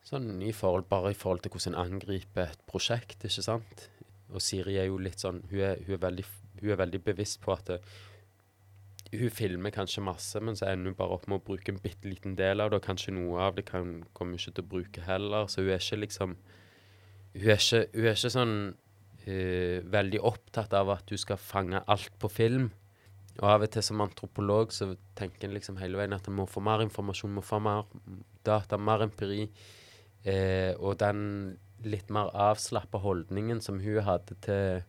sånn 0.09 0.41
i 0.41 0.53
forhold, 0.55 0.87
bare 0.89 1.13
i 1.13 1.17
forhold 1.17 1.43
til 1.45 1.53
hvordan 1.53 1.75
en 1.75 1.81
angriper 1.83 2.49
et 2.49 2.63
prosjekt, 2.69 3.25
ikke 3.27 3.45
sant. 3.45 3.89
Og 4.33 4.41
Siri 4.41 4.77
er 4.81 4.89
jo 4.89 4.99
litt 5.01 5.21
sånn 5.21 5.39
Hun 5.49 5.61
er, 5.65 5.79
hun 5.85 5.95
er, 5.95 6.01
veldig, 6.03 6.25
hun 6.61 6.73
er 6.73 6.81
veldig 6.83 7.01
bevisst 7.01 7.39
på 7.41 7.53
at 7.55 7.71
det, 7.71 7.79
hun 9.09 9.31
filmer 9.33 9.73
kanskje 9.73 10.03
masse, 10.05 10.37
men 10.37 10.57
så 10.57 10.67
ender 10.69 10.91
hun 10.91 10.97
bare 10.97 11.15
opp 11.15 11.23
med 11.29 11.39
å 11.39 11.45
bruke 11.47 11.73
en 11.73 11.79
bitte 11.81 12.05
liten 12.05 12.35
del 12.37 12.61
av 12.61 12.69
det. 12.69 12.77
Og 12.77 12.85
kanskje 12.85 13.15
noe 13.15 13.39
av 13.41 13.55
det 13.57 13.65
kan, 13.69 14.03
kommer 14.13 14.37
hun 14.37 14.41
ikke 14.41 14.53
til 14.59 14.65
å 14.67 14.73
bruke 14.73 15.05
heller. 15.07 15.47
Så 15.49 15.63
hun 15.63 15.71
er 15.73 15.81
ikke 15.81 16.03
liksom 16.03 16.37
Hun 17.29 17.45
er 17.45 17.59
ikke, 17.61 17.81
hun 17.93 18.05
er 18.09 18.15
ikke 18.17 18.31
sånn 18.33 18.53
uh, 18.73 19.77
veldig 19.93 20.21
opptatt 20.25 20.73
av 20.73 20.89
at 20.93 21.09
du 21.09 21.17
skal 21.17 21.37
fange 21.37 21.81
alt 21.85 22.13
på 22.21 22.29
film. 22.29 22.71
Og 23.39 23.47
av 23.47 23.63
og 23.63 23.71
til 23.71 23.83
som 23.85 24.01
antropolog 24.03 24.73
så 24.75 24.91
tenker 25.15 25.47
en 25.47 25.55
liksom 25.55 25.77
hele 25.79 25.99
veien 25.99 26.15
at 26.15 26.27
en 26.27 26.35
må 26.35 26.45
få 26.49 26.63
mer 26.63 26.83
informasjon, 26.83 27.37
må 27.37 27.43
få 27.45 27.61
mer 27.63 27.85
data, 28.47 28.77
mer 28.77 29.05
empiri. 29.05 29.45
Eh, 30.27 30.73
og 30.75 30.97
den 30.99 31.21
litt 31.87 32.09
mer 32.11 32.33
avslappa 32.35 32.99
holdningen 32.99 33.61
som 33.63 33.79
hun 33.79 34.01
hadde 34.03 34.35
til, 34.43 34.83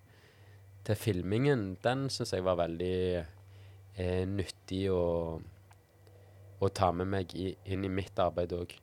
til 0.86 0.98
filmingen, 0.98 1.76
den 1.84 2.08
syns 2.10 2.34
jeg 2.34 2.42
var 2.46 2.58
veldig 2.58 2.96
eh, 3.20 4.24
nyttig 4.26 4.88
å, 4.90 5.04
å 6.58 6.72
ta 6.74 6.90
med 6.90 7.12
meg 7.14 7.36
i, 7.38 7.52
inn 7.70 7.86
i 7.86 7.92
mitt 8.00 8.18
arbeid 8.18 8.56
òg. 8.58 8.74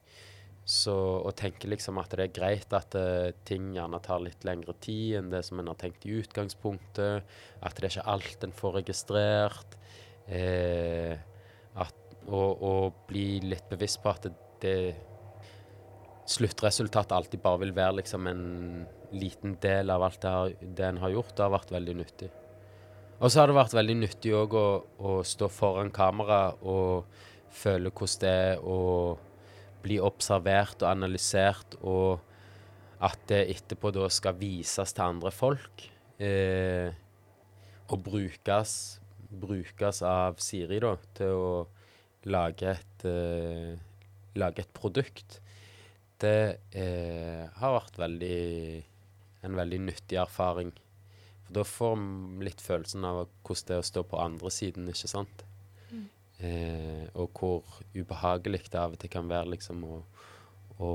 Så 0.68 0.94
å 1.24 1.32
tenke 1.32 1.70
liksom 1.72 1.96
at 2.02 2.12
det 2.12 2.26
er 2.26 2.34
greit 2.36 2.74
at 2.76 2.96
uh, 3.00 3.32
ting 3.48 3.70
gjerne 3.78 4.02
tar 4.04 4.20
litt 4.20 4.44
lengre 4.44 4.76
tid 4.84 5.22
enn 5.22 5.30
det 5.32 5.46
som 5.48 5.62
en 5.62 5.70
har 5.72 5.78
tenkt 5.80 6.04
i 6.04 6.18
utgangspunktet. 6.20 7.24
At 7.64 7.78
det 7.78 7.88
er 7.88 7.94
ikke 7.94 8.16
alt 8.16 8.44
en 8.44 8.56
får 8.56 8.76
registrert. 8.82 9.78
Eh, 10.28 11.14
at, 11.80 12.18
og, 12.28 12.64
og, 12.68 12.98
bli 13.08 13.40
litt 13.48 13.70
bevisst 13.72 14.02
på 14.04 14.12
at 14.12 14.28
det, 14.28 14.34
det 14.60 14.74
sluttresultatet 16.28 17.16
alltid 17.16 17.40
bare 17.40 17.62
vil 17.62 17.72
være 17.72 18.02
liksom 18.02 18.28
en 18.28 18.44
liten 19.16 19.56
del 19.64 19.94
av 19.94 20.04
alt 20.04 20.20
det, 20.20 20.34
her, 20.34 20.58
det 20.60 20.88
en 20.90 21.00
har 21.06 21.16
gjort. 21.16 21.32
Det 21.38 21.46
har 21.46 21.54
vært 21.56 21.72
veldig 21.78 21.96
nyttig. 22.02 22.30
Og 23.18 23.32
så 23.32 23.40
har 23.40 23.50
det 23.50 23.58
vært 23.58 23.78
veldig 23.78 23.96
nyttig 24.02 24.36
òg 24.36 24.58
å, 24.60 24.68
å, 25.00 25.16
stå 25.26 25.48
foran 25.50 25.90
kamera 25.96 26.52
og 26.60 27.08
føle 27.56 27.90
hvordan 27.90 28.22
det 28.22 28.34
er 28.52 28.68
å 28.68 28.82
bli 29.84 30.00
observert 30.04 30.82
og 30.84 30.92
analysert, 30.92 31.78
og 31.82 32.24
at 33.04 33.20
det 33.30 33.44
etterpå 33.54 33.92
da 33.94 34.08
skal 34.10 34.38
vises 34.40 34.94
til 34.96 35.06
andre 35.06 35.32
folk. 35.34 35.86
Eh, 36.18 36.90
og 37.88 38.02
brukes, 38.04 38.72
brukes 39.30 40.02
av 40.04 40.40
Siri 40.44 40.80
da, 40.84 40.96
til 41.18 41.36
å 41.38 41.52
lage 42.28 42.74
et, 42.74 43.06
eh, 43.06 43.78
lage 44.36 44.66
et 44.66 44.74
produkt. 44.74 45.40
Det 46.18 46.60
eh, 46.74 47.46
har 47.60 47.78
vært 47.78 48.00
veldig, 48.02 48.84
en 49.46 49.60
veldig 49.62 49.82
nyttig 49.86 50.18
erfaring. 50.18 50.74
For 51.46 51.60
da 51.60 51.64
får 51.64 51.94
vi 52.02 52.48
litt 52.50 52.64
følelsen 52.64 53.06
av 53.08 53.28
hvordan 53.46 53.70
det 53.70 53.78
er 53.78 53.86
å 53.86 53.92
stå 53.92 54.04
på 54.10 54.20
andre 54.20 54.52
siden, 54.52 54.90
ikke 54.92 55.12
sant. 55.14 55.46
Eh, 56.38 57.08
og 57.18 57.32
hvor 57.34 57.80
ubehagelig 57.96 58.68
det 58.70 58.78
av 58.78 58.94
og 58.94 59.02
til 59.02 59.10
kan 59.10 59.30
være 59.30 59.56
liksom 59.56 59.82
å, 59.88 60.02
å 60.78 60.92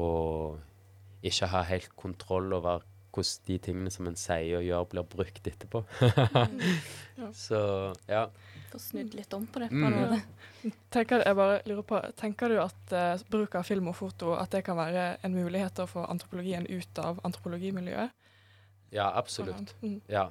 ikke 1.22 1.48
ha 1.50 1.62
helt 1.66 1.94
kontroll 1.98 2.54
over 2.54 2.84
hvordan 3.12 3.46
de 3.46 3.58
tingene 3.60 3.90
som 3.92 4.06
en 4.08 4.16
sier 4.16 4.56
og 4.58 4.64
gjør, 4.64 4.86
blir 4.88 5.08
brukt 5.14 5.48
etterpå. 5.50 5.82
ja. 7.20 7.28
Så 7.36 7.58
ja. 8.08 8.22
Få 8.70 8.80
snudd 8.80 9.12
litt 9.18 9.34
om 9.36 9.44
på 9.46 9.60
det. 9.60 9.68
på 9.68 9.90
mm. 9.92 10.72
Tenker, 10.94 11.24
jeg 11.26 11.36
bare 11.36 11.58
lurer 11.68 11.84
på, 11.84 12.00
tenker 12.16 12.54
du 12.54 12.60
at 12.62 12.94
uh, 12.94 13.24
bruk 13.28 13.58
av 13.58 13.66
film 13.68 13.90
og 13.92 13.98
foto 13.98 14.32
at 14.38 14.54
det 14.54 14.62
kan 14.64 14.78
være 14.78 15.18
en 15.26 15.34
mulighet 15.36 15.76
til 15.76 15.84
å 15.84 15.90
få 15.90 16.06
antropologien 16.08 16.64
ut 16.70 17.02
av 17.02 17.20
antropologimiljøet? 17.26 18.14
Ja, 18.92 19.10
absolutt. 19.18 19.74
Mm. 19.82 20.00
Ja. 20.08 20.30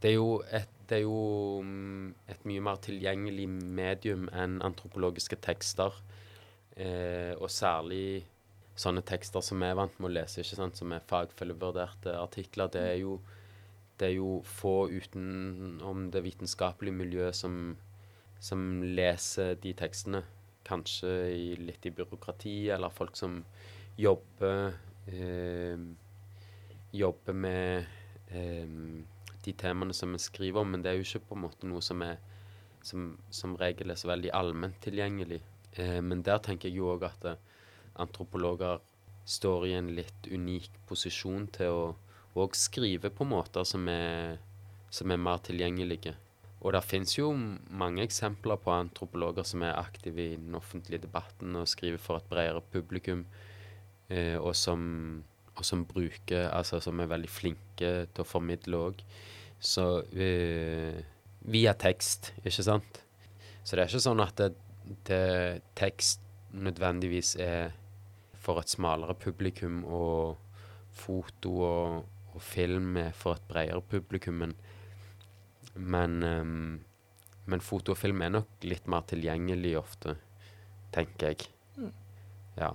Det 0.00 0.12
er 0.12 0.16
jo 0.16 0.40
et 0.52 0.72
det 0.92 0.98
er 0.98 1.06
jo 1.06 1.62
mm, 1.64 2.08
et 2.28 2.42
mye 2.44 2.62
mer 2.68 2.80
tilgjengelig 2.84 3.46
medium 3.48 4.26
enn 4.36 4.58
antropologiske 4.60 5.38
tekster. 5.40 5.94
Eh, 6.76 7.32
og 7.38 7.48
særlig 7.52 8.26
sånne 8.76 9.00
tekster 9.08 9.44
som 9.44 9.60
vi 9.60 9.70
er 9.70 9.78
vant 9.78 9.96
med 10.00 10.10
å 10.10 10.12
lese, 10.18 10.42
ikke 10.42 10.58
sant? 10.58 10.76
som 10.76 10.92
er 10.92 11.06
fagfellevurderte 11.08 12.12
artikler. 12.20 12.68
Det 12.72 12.82
er 12.90 12.98
jo, 13.00 13.16
det 14.00 14.10
er 14.10 14.18
jo 14.18 14.34
få 14.48 14.90
utenom 14.92 16.10
det 16.12 16.24
vitenskapelige 16.26 16.98
miljøet 16.98 17.40
som, 17.40 17.56
som 18.40 18.82
leser 18.84 19.56
de 19.64 19.72
tekstene. 19.78 20.20
Kanskje 20.68 21.14
i, 21.32 21.48
litt 21.56 21.88
i 21.88 21.94
byråkrati, 21.96 22.56
eller 22.76 22.92
folk 22.92 23.16
som 23.18 23.40
jobber 23.96 24.74
eh, 25.08 25.90
Jobber 26.92 27.32
med 27.32 27.86
eh, 28.36 28.68
de 29.44 29.54
temaene 29.58 29.94
som 29.96 30.12
vi 30.14 30.20
skriver 30.22 30.62
om, 30.62 30.70
men 30.72 30.84
det 30.84 30.92
er 30.92 31.00
jo 31.00 31.06
ikke 31.06 31.26
på 31.28 31.38
en 31.38 31.44
måte 31.46 31.68
noe 31.68 31.82
som 31.84 32.02
er 32.06 32.20
som, 32.82 33.16
som 33.30 33.56
regel 33.58 33.92
er 33.92 33.98
så 33.98 34.10
veldig 34.10 34.32
allment 34.34 34.78
tilgjengelig. 34.82 35.40
Eh, 35.78 36.00
men 36.04 36.22
der 36.26 36.42
tenker 36.42 36.68
jeg 36.68 36.80
jo 36.80 36.90
òg 36.94 37.06
at 37.08 37.28
eh, 37.30 37.40
antropologer 38.02 38.82
står 39.24 39.68
i 39.68 39.76
en 39.78 39.92
litt 39.94 40.26
unik 40.26 40.82
posisjon 40.88 41.46
til 41.54 41.76
å 41.76 41.84
òg 42.42 42.56
skrive 42.56 43.12
på 43.12 43.26
måter 43.28 43.66
som 43.68 43.86
er, 43.92 44.38
som 44.90 45.12
er 45.12 45.20
mer 45.20 45.42
tilgjengelige. 45.44 46.16
Og 46.62 46.72
det 46.74 46.84
finnes 46.86 47.16
jo 47.16 47.32
mange 47.34 48.04
eksempler 48.04 48.60
på 48.62 48.72
antropologer 48.74 49.46
som 49.46 49.64
er 49.66 49.78
aktive 49.78 50.28
i 50.32 50.38
den 50.38 50.54
offentlige 50.54 51.04
debatten 51.04 51.58
og 51.58 51.70
skriver 51.70 52.00
for 52.00 52.20
et 52.20 52.30
bredere 52.30 52.62
publikum, 52.72 53.26
eh, 54.08 54.38
og 54.38 54.54
som 54.56 55.24
og 55.62 55.66
som 55.66 55.84
bruker 55.86 56.48
Altså 56.50 56.80
som 56.82 57.00
er 57.00 57.10
veldig 57.10 57.30
flinke 57.30 57.92
til 58.10 58.24
å 58.24 58.26
formidle 58.26 58.80
òg. 58.88 59.04
Så 59.62 59.86
uh, 60.02 60.98
via 61.54 61.74
tekst, 61.78 62.32
ikke 62.42 62.66
sant? 62.66 63.00
Så 63.62 63.76
det 63.76 63.84
er 63.84 63.90
ikke 63.90 64.02
sånn 64.02 64.22
at 64.22 64.34
det, 64.40 64.50
det 65.06 65.62
tekst 65.78 66.22
nødvendigvis 66.52 67.36
er 67.40 67.70
for 68.42 68.58
et 68.58 68.70
smalere 68.70 69.14
publikum, 69.14 69.84
og 69.86 70.36
foto 70.92 71.54
og, 71.62 72.08
og 72.34 72.42
film 72.42 72.98
er 73.00 73.14
for 73.16 73.38
et 73.38 73.46
bredere 73.48 73.80
publikum, 73.86 74.42
men 74.42 74.56
men, 75.74 76.22
um, 76.22 76.80
men 77.48 77.64
foto 77.64 77.94
og 77.94 78.00
film 78.00 78.22
er 78.24 78.32
nok 78.34 78.66
litt 78.66 78.88
mer 78.90 79.06
tilgjengelig 79.08 79.76
ofte, 79.80 80.16
tenker 80.92 81.32
jeg. 81.32 81.46
Mm. 81.78 81.92
Ja. 82.58 82.74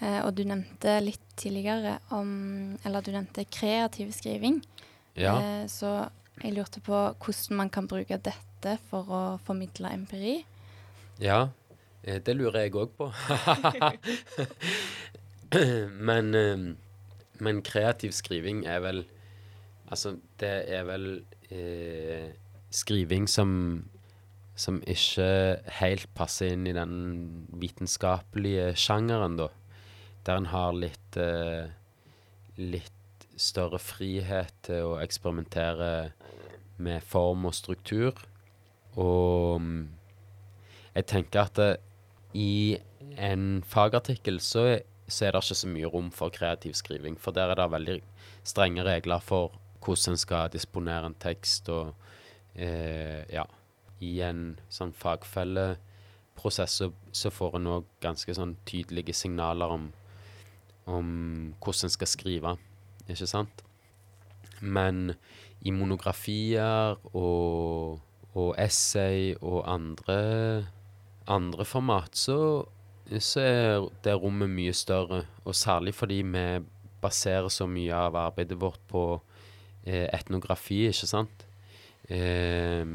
Eh, 0.00 0.20
og 0.24 0.32
du 0.36 0.44
nevnte 0.48 0.96
litt 1.04 1.24
tidligere 1.36 1.98
om 2.16 2.30
Eller 2.80 3.04
du 3.04 3.10
nevnte 3.12 3.44
kreativ 3.52 4.12
skriving. 4.16 4.62
Ja. 5.18 5.36
Eh, 5.36 5.64
så 5.68 6.08
jeg 6.40 6.54
lurte 6.56 6.80
på 6.80 6.96
hvordan 7.20 7.58
man 7.58 7.70
kan 7.70 7.88
bruke 7.90 8.16
dette 8.16 8.78
for 8.88 9.10
å 9.12 9.22
formidle 9.44 9.90
empiri. 9.92 10.38
Ja, 11.20 11.50
eh, 12.02 12.22
det 12.24 12.38
lurer 12.38 12.64
jeg 12.64 12.76
òg 12.80 12.94
på. 12.96 13.10
men, 16.08 16.32
men, 17.38 17.62
kreativ 17.62 18.16
skriving 18.16 18.64
er 18.66 18.80
vel 18.84 19.04
Altså, 19.92 20.14
det 20.40 20.72
er 20.72 20.86
vel 20.88 21.02
eh, 21.52 22.32
skriving 22.72 23.26
som 23.28 23.50
som 24.56 24.78
ikke 24.88 25.26
helt 25.80 26.08
passer 26.16 26.54
inn 26.54 26.66
i 26.68 26.74
den 26.76 26.94
vitenskapelige 27.60 28.72
sjangeren, 28.78 29.36
da 29.40 29.48
der 30.26 30.38
en 30.38 30.50
har 30.52 30.72
litt, 30.76 31.16
eh, 31.16 31.70
litt 32.56 33.26
større 33.36 33.78
frihet 33.82 34.52
til 34.66 34.92
å 34.92 35.00
eksperimentere 35.02 36.12
med 36.82 37.02
form 37.02 37.46
og 37.48 37.54
struktur. 37.54 38.14
Og 38.96 39.60
mm, 39.60 39.88
jeg 40.94 41.08
tenker 41.10 41.46
at 41.46 41.58
det, 41.58 41.70
eh, 41.72 41.88
i 42.32 42.78
en 43.20 43.62
fagartikkel 43.68 44.38
så, 44.40 44.80
så, 45.06 45.26
er 45.26 45.34
det 45.34 45.42
ikke 45.42 45.58
så 45.60 45.68
mye 45.68 45.90
rom 45.92 46.10
for 46.14 46.32
kreativ 46.32 46.72
skriving. 46.78 47.18
For 47.20 47.34
der 47.36 47.52
er 47.52 47.60
det 47.60 47.70
veldig 47.74 47.98
strenge 48.48 48.84
regler 48.86 49.20
for 49.20 49.52
hvordan 49.84 50.14
en 50.14 50.20
skal 50.20 50.52
disponere 50.52 51.10
en 51.10 51.18
tekst. 51.20 51.68
Og 51.68 51.92
eh, 52.56 53.20
ja, 53.28 53.44
i 54.00 54.14
en 54.24 54.56
sånn 54.72 54.94
fagfelleprosess 54.96 56.78
så, 56.80 56.92
så 57.12 57.32
får 57.32 57.58
en 57.58 57.74
òg 57.76 57.90
ganske 58.00 58.34
sånn 58.36 58.56
tydelige 58.68 59.12
signaler 59.16 59.76
om 59.76 59.90
om 60.86 61.54
hvordan 61.62 61.88
en 61.88 61.94
skal 61.94 62.10
skrive, 62.10 62.56
ikke 63.08 63.28
sant? 63.30 63.64
Men 64.60 65.14
i 65.62 65.70
monografier 65.74 66.98
og, 67.14 68.00
og 68.34 68.54
essay 68.58 69.34
og 69.40 69.62
andre 69.70 70.20
andre 71.26 71.64
format, 71.64 72.16
så, 72.16 72.64
så 73.18 73.40
er 73.40 73.88
det 74.04 74.16
rommet 74.18 74.50
mye 74.50 74.72
større. 74.74 75.24
Og 75.44 75.54
særlig 75.54 75.94
fordi 75.94 76.22
vi 76.26 76.46
baserer 77.02 77.48
så 77.48 77.66
mye 77.66 77.94
av 77.94 78.16
arbeidet 78.16 78.60
vårt 78.60 78.80
på 78.90 79.04
eh, 79.84 80.08
etnografi, 80.12 80.86
ikke 80.90 81.10
sant. 81.10 81.46
Eh, 82.08 82.86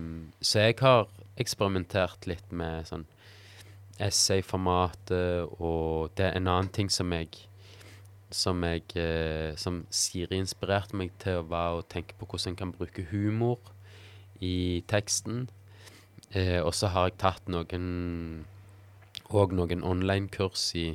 så 0.42 0.68
jeg 0.68 0.80
har 0.82 1.08
eksperimentert 1.38 2.28
litt 2.28 2.52
med 2.52 2.88
sånn 2.90 3.06
essayformatet, 4.04 5.48
og 5.58 6.12
det 6.18 6.28
er 6.28 6.36
en 6.38 6.50
annen 6.52 6.74
ting 6.74 6.90
som 6.94 7.10
jeg 7.16 7.47
som 8.30 8.64
jeg 8.64 8.84
eh, 8.96 9.56
Som 9.56 9.86
Siri 9.90 10.38
inspirerte 10.38 10.98
meg 11.00 11.14
til, 11.20 11.44
var 11.48 11.78
å 11.78 11.86
tenke 11.88 12.18
på 12.20 12.28
hvordan 12.28 12.54
en 12.54 12.60
kan 12.60 12.74
bruke 12.76 13.08
humor 13.12 13.60
i 14.44 14.84
teksten. 14.88 15.48
Eh, 16.32 16.60
og 16.62 16.74
så 16.76 16.92
har 16.92 17.08
jeg 17.08 17.20
tatt 17.24 17.48
noen 17.48 18.46
og 19.30 19.54
noen 19.56 19.84
online-kurs 19.84 20.70
i 20.76 20.88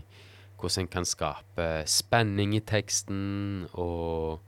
hvordan 0.60 0.86
en 0.86 0.92
kan 0.92 1.06
skape 1.08 1.68
spenning 1.90 2.54
i 2.54 2.62
teksten, 2.62 3.66
og 3.72 4.40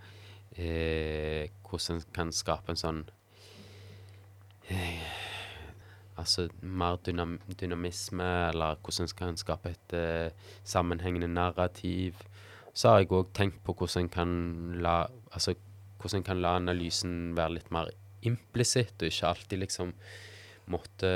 eh, 0.57 1.51
hvordan 1.67 1.99
en 1.99 2.15
kan 2.15 2.33
skape 2.33 2.73
en 2.73 2.81
sånn 2.81 3.05
eh, 4.71 5.23
Altså 6.15 6.45
mer 6.63 7.01
dynam 7.03 7.41
dynamisme, 7.59 8.29
eller 8.53 8.77
hvordan 8.79 9.09
en 9.09 9.17
kan 9.19 9.37
skape 9.41 9.73
et 9.75 9.95
eh, 9.99 10.53
sammenhengende 10.63 11.27
narrativ. 11.27 12.21
Så 12.75 12.91
har 12.91 13.03
jeg 13.03 13.13
òg 13.15 13.31
tenkt 13.37 13.61
på 13.65 13.75
hvordan 13.79 14.07
en 14.07 14.13
kan 14.13 14.33
la 14.83 14.97
Altså 15.35 15.55
hvordan 15.99 16.21
en 16.21 16.27
kan 16.27 16.41
la 16.43 16.57
analysen 16.59 17.33
være 17.35 17.57
litt 17.57 17.71
mer 17.75 17.89
implisitt, 18.29 18.95
og 19.01 19.09
ikke 19.09 19.31
alltid 19.31 19.61
liksom 19.63 19.93
måtte 20.71 21.11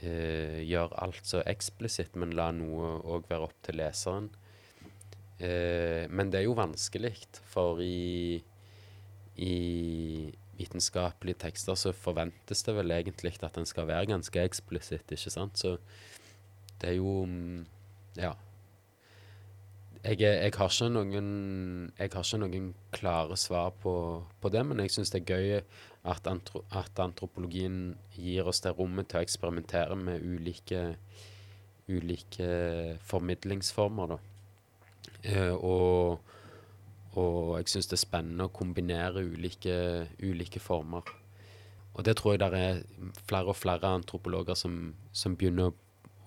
eh, 0.00 0.60
gjøre 0.64 1.00
alt 1.04 1.26
så 1.28 1.42
eksplisitt, 1.50 2.16
men 2.18 2.34
la 2.38 2.48
noe 2.54 2.94
òg 3.04 3.28
være 3.30 3.48
opp 3.48 3.58
til 3.66 3.78
leseren. 3.80 4.30
Eh, 5.42 6.06
men 6.10 6.30
det 6.30 6.40
er 6.40 6.46
jo 6.46 6.56
vanskelig, 6.58 7.12
for 7.50 7.82
i, 7.82 8.38
i 9.36 9.54
vitenskapelige 10.58 11.40
tekster 11.46 11.78
så 11.78 11.94
forventes 11.96 12.62
det 12.66 12.76
vel 12.76 12.94
egentlig 12.94 13.34
at 13.42 13.58
den 13.58 13.66
skal 13.66 13.88
være 13.90 14.12
ganske 14.12 14.46
eksplisitt, 14.46 15.10
ikke 15.10 15.34
sant? 15.34 15.58
Så 15.58 15.76
det 16.80 16.94
er 16.94 16.98
jo 17.00 17.24
mm, 17.26 17.64
Ja. 18.14 18.36
Jeg, 20.04 20.20
jeg, 20.20 20.52
har 20.52 20.68
ikke 20.68 20.90
noen, 20.92 21.28
jeg 21.96 22.10
har 22.12 22.26
ikke 22.26 22.38
noen 22.42 22.66
klare 22.92 23.36
svar 23.40 23.70
på, 23.80 23.94
på 24.40 24.50
det, 24.52 24.60
men 24.68 24.82
jeg 24.82 24.92
syns 24.92 25.12
det 25.14 25.22
er 25.22 25.30
gøy 25.32 25.54
at, 26.04 26.26
antro, 26.28 26.60
at, 26.76 26.92
antropologien 27.00 27.94
gir 28.12 28.44
oss 28.44 28.60
det 28.60 28.74
rommet 28.76 29.08
til 29.08 29.22
å 29.22 29.24
eksperimentere 29.24 29.96
med 29.96 30.20
ulike, 30.20 30.82
ulike 31.88 32.48
formidlingsformer. 33.00 34.18
Eh, 35.24 35.54
og, 35.54 36.20
og, 37.16 37.54
jeg 37.62 37.72
syns 37.72 37.88
det 37.88 37.96
er 37.96 38.02
spennende 38.04 38.50
å 38.50 38.52
kombinere 38.52 39.24
ulike, 39.24 39.78
ulike, 40.20 40.60
former. 40.60 41.08
Og 41.94 42.04
det 42.04 42.18
tror 42.20 42.34
jeg 42.34 42.44
det 42.44 42.60
er 42.60 42.84
flere 43.24 43.54
og 43.54 43.56
flere 43.56 43.96
antropologer 44.02 44.58
som, 44.58 44.92
som 45.16 45.40
begynner 45.40 45.72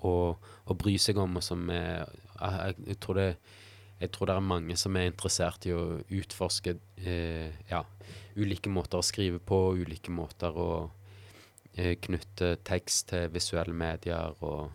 å, 0.01 0.17
å, 0.33 0.73
bry 0.73 0.97
seg 0.97 1.21
om, 1.21 1.37
og 1.37 1.45
som 1.45 1.69
er 1.69 2.07
jeg, 2.41 2.77
jeg 2.87 3.01
tror 3.05 3.21
det 3.21 3.29
jeg 3.99 4.11
tror 4.13 4.29
det 4.29 4.35
er 4.37 4.45
mange 4.45 4.77
som 4.77 4.95
er 4.97 5.09
interessert 5.09 5.65
i 5.65 5.73
å 5.73 5.97
utforske 6.13 6.75
eh, 7.01 7.55
ja, 7.69 7.81
ulike 8.37 8.69
måter 8.69 9.01
å 9.01 9.05
skrive 9.05 9.39
på, 9.41 9.57
ulike 9.79 10.13
måter 10.13 10.53
å 10.53 10.69
eh, 11.73 11.95
knytte 12.01 12.57
tekst 12.67 13.09
til 13.11 13.31
visuelle 13.33 13.73
medier, 13.73 14.37
og 14.45 14.69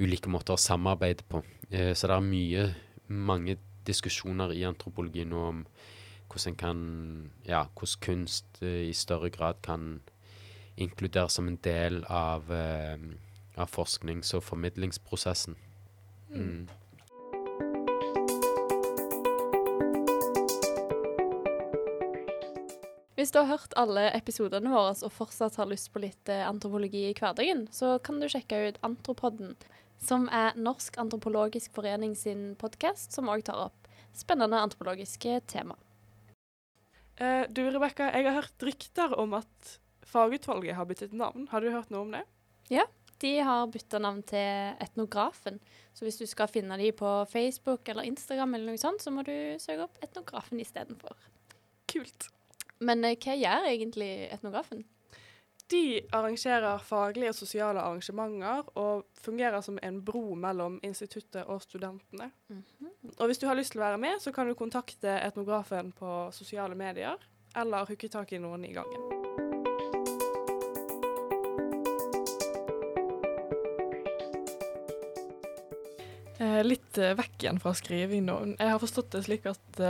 ulike 0.00 0.32
måter 0.32 0.56
å 0.56 0.60
samarbeide 0.60 1.26
på. 1.30 1.44
Eh, 1.70 1.92
så 1.94 2.10
det 2.10 2.16
er 2.16 2.26
mye, 2.26 2.66
mange 3.06 3.56
diskusjoner 3.86 4.52
i 4.54 4.66
antropologi 4.66 5.24
nå 5.26 5.46
om 5.52 5.64
hvordan 6.30 6.56
kan, 6.58 6.80
ja, 7.46 7.64
hvordan 7.74 8.02
kunst 8.02 8.60
eh, 8.62 8.88
i 8.88 8.94
større 8.96 9.30
grad 9.34 9.62
kan 9.62 10.00
inkluderes 10.80 11.38
som 11.38 11.48
en 11.50 11.58
del 11.62 12.02
av, 12.08 12.50
eh, 12.50 12.98
av 13.56 13.70
forsknings- 13.70 14.34
og 14.34 14.42
formidlingsprosessen. 14.46 15.56
Mm. 16.30 16.68
Hvis 23.20 23.34
du 23.34 23.36
har 23.36 23.50
hørt 23.50 23.74
alle 23.76 24.06
episodene 24.16 24.70
våre 24.72 24.94
og 25.04 25.10
fortsatt 25.12 25.58
har 25.60 25.66
lyst 25.68 25.90
på 25.92 26.00
litt 26.00 26.30
eh, 26.32 26.40
antropologi 26.40 27.02
i 27.10 27.16
hverdagen, 27.18 27.66
så 27.68 27.98
kan 28.00 28.16
du 28.16 28.24
sjekke 28.32 28.56
ut 28.64 28.78
Antropodden, 28.86 29.50
som 30.00 30.24
er 30.32 30.56
Norsk 30.56 30.96
antropologisk 31.02 31.74
forening 31.76 32.14
sin 32.16 32.54
podkast, 32.56 33.12
som 33.12 33.28
òg 33.28 33.44
tar 33.44 33.60
opp 33.66 33.90
spennende 34.16 34.62
antropologiske 34.64 35.36
tema. 35.52 35.76
Uh, 37.20 37.44
du 37.52 37.60
Rebekka, 37.66 38.08
jeg 38.08 38.24
har 38.24 38.38
hørt 38.38 38.66
rykter 38.70 39.12
om 39.20 39.36
at 39.36 39.74
fagutvalget 40.08 40.80
har 40.80 40.88
byttet 40.88 41.12
navn. 41.12 41.44
Har 41.52 41.60
du 41.60 41.68
hørt 41.76 41.92
noe 41.92 42.06
om 42.08 42.16
det? 42.16 42.24
Ja, 42.72 42.88
de 43.20 43.36
har 43.44 43.68
bytta 43.68 44.00
navn 44.00 44.24
til 44.24 44.80
Etnografen. 44.80 45.60
Så 45.92 46.08
hvis 46.08 46.16
du 46.16 46.24
skal 46.24 46.48
finne 46.48 46.80
de 46.80 46.88
på 46.96 47.14
Facebook 47.28 47.84
eller 47.92 48.08
Instagram, 48.08 48.56
eller 48.56 48.72
noe 48.72 48.80
sånt, 48.80 49.04
så 49.04 49.12
må 49.12 49.28
du 49.28 49.34
søke 49.60 49.90
opp 49.90 50.04
Etnografen 50.08 50.64
istedenfor. 50.64 51.20
Kult. 51.84 52.32
Men 52.80 53.04
eh, 53.04 53.18
hva 53.20 53.36
gjør 53.36 53.68
egentlig 53.68 54.10
etnografen? 54.32 54.84
De 55.70 56.00
arrangerer 56.16 56.82
faglige 56.82 57.30
og 57.30 57.36
sosiale 57.38 57.82
arrangementer 57.84 58.64
og 58.80 59.04
fungerer 59.22 59.62
som 59.62 59.78
en 59.86 60.00
bro 60.02 60.34
mellom 60.34 60.80
instituttet 60.82 61.44
og 61.46 61.62
studentene. 61.62 62.30
Mm 62.48 62.62
-hmm. 62.62 63.14
Og 63.18 63.26
hvis 63.26 63.38
du 63.38 63.46
har 63.46 63.54
lyst 63.54 63.72
til 63.72 63.80
å 63.80 63.84
være 63.84 63.98
med, 63.98 64.20
så 64.20 64.32
kan 64.32 64.46
du 64.46 64.54
kontakte 64.54 65.20
etnografen 65.20 65.92
på 65.92 66.32
sosiale 66.32 66.74
medier, 66.74 67.16
eller 67.56 67.86
hooke 67.86 68.08
tak 68.08 68.32
i 68.32 68.38
noen 68.38 68.64
i 68.64 68.72
gangen. 68.72 69.00
Eh, 76.40 76.64
litt 76.64 76.98
eh, 76.98 77.14
vekk 77.14 77.42
igjen 77.42 77.60
fra 77.60 77.74
skriving 77.74 78.24
nå. 78.24 78.56
Jeg 78.58 78.70
har 78.70 78.78
forstått 78.78 79.10
det 79.10 79.24
slik 79.24 79.46
at 79.46 79.80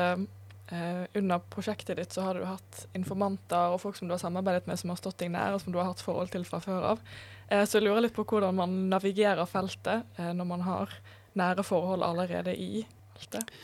Uh, 0.70 1.02
under 1.18 1.40
prosjektet 1.50 1.98
ditt 1.98 2.14
så 2.14 2.22
har 2.28 2.38
du 2.38 2.44
hatt 2.46 2.84
informanter 2.94 3.72
og 3.74 3.80
folk 3.82 3.96
som 3.98 4.06
du 4.06 4.14
har 4.14 4.22
samarbeidet 4.22 4.68
med 4.70 4.78
som 4.78 4.92
har 4.92 5.00
stått 5.00 5.18
deg 5.18 5.32
nær, 5.34 5.56
og 5.56 5.64
som 5.64 5.74
du 5.74 5.80
har 5.80 5.88
hatt 5.88 6.02
forhold 6.04 6.30
til 6.30 6.44
fra 6.46 6.60
før 6.62 6.92
av. 6.92 7.04
Uh, 7.50 7.64
så 7.64 7.80
jeg 7.80 7.88
lurer 7.88 8.04
litt 8.06 8.14
på 8.14 8.22
hvordan 8.22 8.54
man 8.60 8.76
navigerer 8.92 9.50
feltet 9.50 10.06
uh, 10.20 10.30
når 10.30 10.46
man 10.52 10.62
har 10.68 10.94
nære 11.40 11.64
forhold 11.66 12.06
allerede 12.06 12.54
i 12.54 12.84
feltet. 13.16 13.54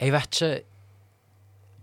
Jeg 0.00 0.14
vet 0.14 0.30
ikke 0.34 0.54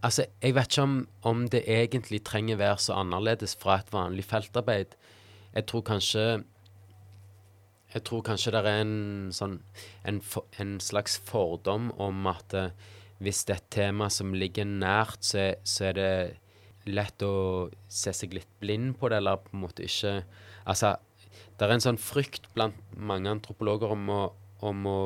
Altså, 0.01 0.23
jeg 0.41 0.55
vet 0.57 0.65
ikke 0.65 0.81
om, 0.81 0.93
om 1.29 1.41
det 1.53 1.59
egentlig 1.69 2.23
trenger 2.25 2.57
være 2.57 2.77
så 2.81 2.95
annerledes 2.97 3.51
fra 3.61 3.75
et 3.77 3.91
vanlig 3.93 4.23
feltarbeid. 4.25 4.95
Jeg 5.53 5.65
tror 5.69 5.81
kanskje 5.81 6.43
Jeg 7.93 8.03
tror 8.03 8.21
kanskje 8.21 8.51
det 8.51 8.61
er 8.65 8.81
en 8.81 9.29
sånn 9.35 9.59
en, 10.07 10.17
en 10.57 10.79
slags 10.81 11.19
fordom 11.27 11.91
om 12.01 12.27
at 12.27 12.55
hvis 13.21 13.43
det 13.45 13.53
er 13.53 13.61
et 13.61 13.71
tema 13.73 14.09
som 14.13 14.33
ligger 14.33 14.65
nært, 14.67 15.21
så, 15.25 15.51
så, 15.67 15.91
er 15.91 15.97
det 15.97 16.89
lett 16.89 17.21
å 17.21 17.69
se 17.91 18.13
seg 18.17 18.33
litt 18.33 18.49
blind 18.61 18.95
på 18.97 19.11
det, 19.11 19.19
eller 19.21 19.41
på 19.43 19.53
en 19.55 19.65
måte 19.67 19.85
ikke 19.85 20.21
Altså, 20.61 20.93
det 21.57 21.65
er 21.65 21.71
en 21.73 21.81
sånn 21.81 21.97
frykt 21.97 22.45
blant 22.53 22.77
mange 22.93 23.31
antropologer 23.31 23.93
om 23.95 24.09
å, 24.13 24.19
om 24.61 24.85
å, 24.85 24.99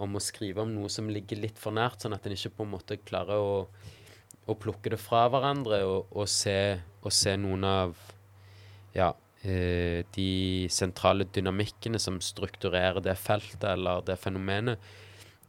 om 0.00 0.16
å 0.16 0.22
skrive 0.22 0.62
om 0.62 0.72
noe 0.72 0.88
som 0.92 1.10
ligger 1.12 1.42
litt 1.42 1.60
for 1.60 1.76
nært, 1.76 2.00
sånn 2.00 2.16
at 2.16 2.24
en 2.24 2.32
ikke 2.32 2.54
på 2.56 2.64
en 2.64 2.72
måte 2.72 2.96
klarer 3.04 3.36
å, 3.36 3.58
å 4.48 4.56
plukke 4.56 4.94
det 4.94 5.00
fra 5.00 5.26
hverandre 5.32 5.82
og, 5.84 6.08
og, 6.12 6.24
se, 6.32 6.56
og 7.02 7.12
se, 7.12 7.36
noen 7.40 7.68
av 7.68 8.00
ja, 8.96 9.10
eh, 9.44 10.04
de 10.16 10.30
sentrale 10.72 11.28
dynamikkene 11.28 12.00
som 12.00 12.16
strukturerer 12.24 13.04
det 13.04 13.18
feltet 13.20 13.68
eller 13.74 14.04
det 14.08 14.16
fenomenet. 14.22 14.80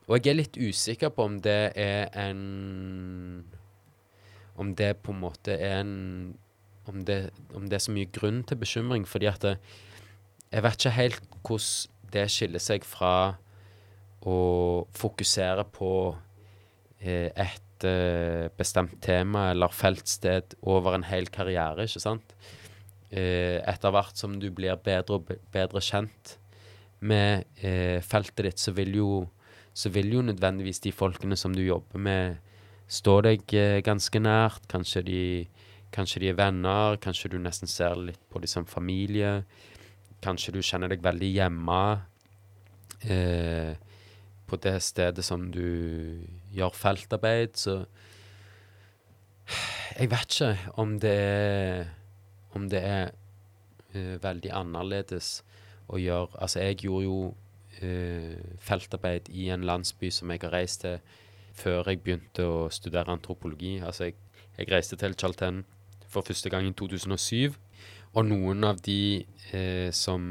Og 0.08 0.24
jeg 0.24 0.32
er 0.32 0.40
litt 0.40 0.58
usikker 0.58 1.12
på 1.12 1.26
om 1.28 1.40
det 1.44 1.74
er 1.76 2.08
en 2.16 3.44
Om 4.58 4.74
det 4.80 4.94
på 5.04 5.12
en 5.14 5.20
måte 5.22 5.54
er 5.54 5.82
en 5.82 6.38
Om 6.88 7.04
det, 7.06 7.18
om 7.54 7.68
det 7.68 7.76
er 7.76 7.84
så 7.84 7.92
mye 7.92 8.08
grunn 8.16 8.44
til 8.48 8.58
bekymring, 8.62 9.04
fordi 9.04 9.28
at 9.28 9.42
det, 9.44 9.58
jeg 10.52 10.64
vet 10.64 10.78
ikke 10.80 10.96
helt 10.96 11.34
hvordan 11.44 12.14
det 12.14 12.24
skiller 12.32 12.64
seg 12.64 12.86
fra 12.88 13.16
å 14.24 14.38
fokusere 14.96 15.66
på 15.76 15.90
eh, 17.04 17.28
et 17.36 17.84
eh, 17.84 18.48
bestemt 18.56 18.96
tema 19.04 19.50
eller 19.52 19.76
feltsted 19.76 20.56
over 20.64 20.96
en 20.96 21.04
hel 21.10 21.28
karriere, 21.28 21.84
ikke 21.84 22.06
sant? 22.06 22.32
Eh, 23.12 23.60
etter 23.68 23.92
hvert 23.92 24.16
som 24.16 24.40
du 24.40 24.48
blir 24.56 24.80
bedre 24.84 25.20
og 25.20 25.36
bedre 25.52 25.84
kjent 25.84 26.38
med 27.04 27.44
eh, 27.60 28.00
feltet 28.00 28.48
ditt, 28.48 28.64
så 28.64 28.72
vil 28.80 28.96
jo 28.96 29.12
så 29.78 29.92
vil 29.94 30.10
jo 30.16 30.24
nødvendigvis 30.26 30.80
de 30.82 30.92
folkene 30.92 31.38
som 31.38 31.54
du 31.54 31.62
jobber 31.62 32.02
med, 32.02 32.38
stå 32.90 33.20
deg 33.28 33.54
eh, 33.54 33.80
ganske 33.86 34.20
nært. 34.20 34.64
Kanskje 34.72 35.04
de, 35.06 35.22
kanskje 35.94 36.24
de, 36.24 36.32
er 36.32 36.40
venner, 36.40 36.98
kanskje 37.04 37.30
du 37.36 37.38
nesten 37.38 37.70
ser 37.70 38.00
litt 38.10 38.24
på 38.32 38.42
dem 38.42 38.50
som 38.50 38.66
familie. 38.66 39.44
kanskje 40.22 40.52
du 40.56 40.62
kjenner 40.66 40.90
deg 40.90 41.04
veldig 41.06 41.30
hjemme 41.30 41.82
eh, 43.06 43.76
på 44.50 44.58
det 44.58 44.80
stedet 44.82 45.24
som 45.24 45.52
du 45.52 46.26
gjør 46.52 46.74
feltarbeid, 46.74 47.56
så 47.56 47.86
Jeg 49.98 50.10
vet 50.12 50.34
ikke 50.34 50.72
om 50.76 51.00
det 51.00 51.14
er 51.14 51.86
Om 52.54 52.68
det 52.70 52.82
er 52.84 53.12
eh, 53.94 54.18
veldig 54.24 54.52
annerledes 54.52 55.44
å 55.88 55.98
gjøre 55.98 56.42
Altså, 56.42 56.60
jeg 56.60 56.82
gjorde 56.84 57.04
jo 57.06 57.36
feltarbeid 57.78 59.30
i 59.30 59.50
en 59.54 59.66
landsby 59.68 60.10
som 60.14 60.32
jeg 60.34 60.42
har 60.44 60.54
reist 60.56 60.82
til 60.82 60.98
før 61.58 61.90
jeg 61.90 62.02
begynte 62.04 62.46
å 62.46 62.68
studere 62.74 63.14
antropologi. 63.14 63.78
Altså, 63.82 64.10
jeg, 64.10 64.18
jeg 64.58 64.72
reiste 64.72 64.98
til 65.00 65.16
Chalten 65.18 65.64
for 66.08 66.26
første 66.28 66.52
gang 66.54 66.68
i 66.68 66.76
2007. 66.78 67.56
Og 68.16 68.26
noen 68.26 68.64
av 68.68 68.82
de 68.86 69.26
eh, 69.54 69.90
som 69.96 70.24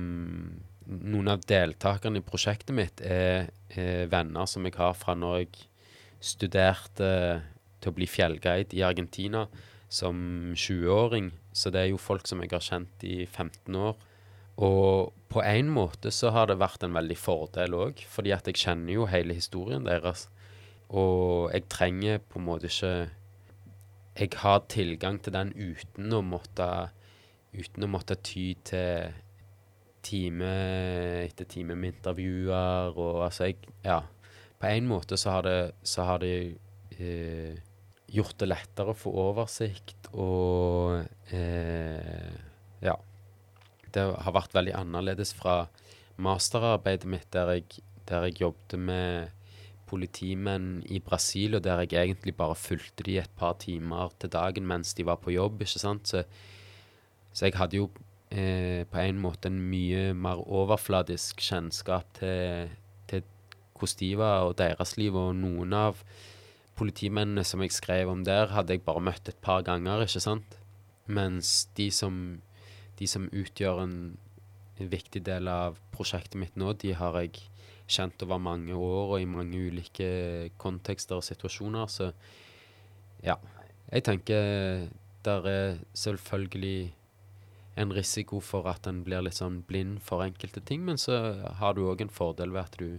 Noen 0.87 1.27
av 1.33 1.41
deltakerne 1.43 2.21
i 2.21 2.23
prosjektet 2.23 2.71
mitt 2.71 3.01
er, 3.03 3.49
er 3.75 4.05
venner 4.07 4.47
som 4.47 4.63
jeg 4.69 4.77
har 4.79 4.93
fra 4.95 5.17
når 5.19 5.41
jeg 5.41 5.65
studerte 6.23 7.09
til 7.83 7.91
å 7.91 7.95
bli 7.97 8.07
fjellguide 8.07 8.77
i 8.79 8.85
Argentina 8.87 9.49
som 9.91 10.55
20-åring. 10.55 11.33
Så 11.51 11.73
det 11.75 11.81
er 11.81 11.91
jo 11.91 11.99
folk 11.99 12.31
som 12.31 12.39
jeg 12.45 12.53
har 12.55 12.63
kjent 12.63 13.03
i 13.03 13.25
15 13.27 13.81
år. 13.83 13.99
Og 14.57 15.13
på 15.29 15.43
en 15.45 15.69
måte 15.69 16.13
så 16.15 16.31
har 16.33 16.49
det 16.49 16.59
vært 16.61 16.87
en 16.87 16.97
veldig 16.97 17.17
fordel 17.21 17.77
òg, 17.77 18.01
fordi 18.09 18.33
at 18.33 18.49
jeg 18.49 18.63
kjenner 18.63 18.95
jo 18.95 19.09
hele 19.11 19.37
historien 19.37 19.85
deres. 19.85 20.29
Og 20.89 21.51
jeg 21.53 21.67
trenger 21.69 22.23
på 22.23 22.39
en 22.41 22.47
måte 22.47 22.71
ikke 22.71 23.11
Jeg 24.17 24.31
har 24.39 24.61
tilgang 24.71 25.19
til 25.21 25.33
den 25.35 25.51
uten 25.53 26.13
å 26.15 26.21
måtte 26.23 26.91
Uten 27.53 27.85
å 27.85 27.89
måtte 27.91 28.15
ty 28.23 28.55
til 28.65 29.17
time 30.07 30.51
etter 31.25 31.49
time 31.51 31.75
med 31.75 31.97
intervjuer 31.97 32.95
og 32.95 33.25
altså 33.27 33.49
jeg 33.49 33.57
Ja. 33.85 34.03
På 34.61 34.71
en 34.71 34.87
måte 34.87 35.19
så 35.19 35.35
har 35.35 35.43
det, 35.43 35.73
så 35.83 36.05
har 36.07 36.19
det 36.23 36.57
eh, 36.99 37.59
gjort 38.09 38.39
det 38.39 38.49
lettere 38.49 38.95
å 38.95 38.97
få 38.97 39.11
oversikt 39.11 40.09
og 40.15 41.03
eh, 41.35 42.39
Ja. 42.83 42.95
Det 43.97 44.05
har 44.05 44.37
vært 44.37 44.55
veldig 44.57 44.75
annerledes 44.77 45.33
fra 45.37 45.65
masterarbeidet 46.21 47.09
mitt, 47.09 47.29
der 47.33 47.57
jeg, 47.57 47.81
der 48.09 48.29
jeg 48.29 48.43
jobbet 48.45 48.77
med 48.81 49.33
politimenn 49.87 50.81
i 50.91 50.99
Brasil, 51.01 51.57
og 51.57 51.65
der 51.65 51.85
jeg 51.85 51.95
egentlig 51.95 52.35
bare 52.37 52.59
fulgte 52.59 53.07
de 53.07 53.19
et 53.23 53.33
par 53.39 53.57
timer 53.63 54.13
til 54.21 54.33
dagen 54.35 54.67
mens 54.67 54.95
de 54.99 55.07
var 55.07 55.21
på 55.23 55.35
jobb. 55.35 55.63
ikke 55.63 55.83
sant? 55.83 56.09
Så, 56.09 56.25
så 57.33 57.47
jeg 57.47 57.57
hadde 57.57 57.81
jo 57.81 57.91
eh, 58.31 58.85
på 58.91 59.03
en 59.03 59.21
måte 59.23 59.51
en 59.51 59.61
mye 59.71 60.11
mer 60.15 60.43
overfladisk 60.43 61.41
kjennskap 61.41 62.09
til, 62.19 62.73
til 63.07 63.23
hvordan 63.79 64.01
de 64.01 64.11
var 64.19 64.49
og 64.49 64.59
deres 64.59 64.97
liv, 64.97 65.15
og 65.15 65.37
noen 65.39 65.77
av 65.77 66.03
politimennene 66.77 67.45
som 67.47 67.63
jeg 67.65 67.73
skrev 67.73 68.11
om 68.13 68.25
der, 68.27 68.53
hadde 68.53 68.77
jeg 68.77 68.85
bare 68.85 69.05
møtt 69.05 69.31
et 69.31 69.41
par 69.41 69.63
ganger, 69.65 70.05
ikke 70.05 70.21
sant? 70.21 70.59
Mens 71.07 71.69
de 71.79 71.89
som, 71.95 72.41
de 72.99 73.09
som 73.11 73.29
utgjør 73.33 73.83
en, 73.83 73.97
en 74.81 74.91
viktig 74.93 75.23
del 75.27 75.49
av 75.53 75.81
prosjektet 75.95 76.39
mitt 76.41 76.57
nå, 76.57 76.73
de 76.81 76.95
har 76.97 77.19
jeg 77.21 77.47
kjent 77.87 78.23
over 78.27 78.43
mange 78.43 78.75
år 78.75 79.15
og 79.15 79.23
i 79.23 79.29
mange 79.31 79.59
ulike 79.69 80.09
kontekster 80.59 81.21
og 81.21 81.27
situasjoner. 81.27 81.91
Så 81.93 82.11
ja. 83.25 83.39
Jeg 83.87 84.03
tenker 84.03 84.89
der 85.27 85.47
er 85.47 85.79
selvfølgelig 85.95 86.95
en 87.77 87.93
risiko 87.95 88.41
for 88.41 88.67
at 88.71 88.87
en 88.89 89.03
blir 89.05 89.23
litt 89.23 89.37
sånn 89.39 89.61
blind 89.69 90.01
for 90.03 90.25
enkelte 90.25 90.63
ting, 90.65 90.83
men 90.87 90.99
så 90.99 91.19
har 91.61 91.77
du 91.77 91.85
òg 91.87 92.03
en 92.03 92.13
fordel 92.13 92.55
ved 92.55 92.63
at 92.63 92.79
du, 92.81 92.99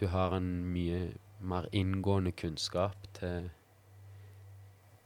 du 0.00 0.06
har 0.10 0.34
en 0.34 0.48
mye 0.72 1.12
mer 1.40 1.68
inngående 1.72 2.32
kunnskap 2.32 2.96
til 3.18 3.50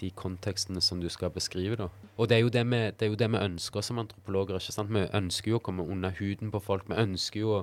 de 0.00 0.10
kontekstene 0.16 0.80
som 0.80 1.00
du 1.00 1.08
skal 1.08 1.32
beskrive. 1.34 1.76
da. 1.76 1.88
Og 2.20 2.28
det 2.28 2.36
er, 2.36 2.42
jo 2.44 2.52
det, 2.52 2.66
vi, 2.68 2.80
det 2.92 3.06
er 3.06 3.12
jo 3.14 3.16
det 3.16 3.30
vi 3.32 3.40
ønsker 3.40 3.84
som 3.84 3.98
antropologer. 4.02 4.58
ikke 4.60 4.74
sant? 4.74 4.92
Vi 4.92 5.06
ønsker 5.16 5.54
jo 5.54 5.60
å 5.60 5.64
komme 5.64 5.86
under 5.88 6.12
huden 6.18 6.52
på 6.52 6.60
folk. 6.60 6.84
Vi 6.90 6.98
ønsker 7.00 7.40
jo 7.40 7.54
å, 7.54 7.60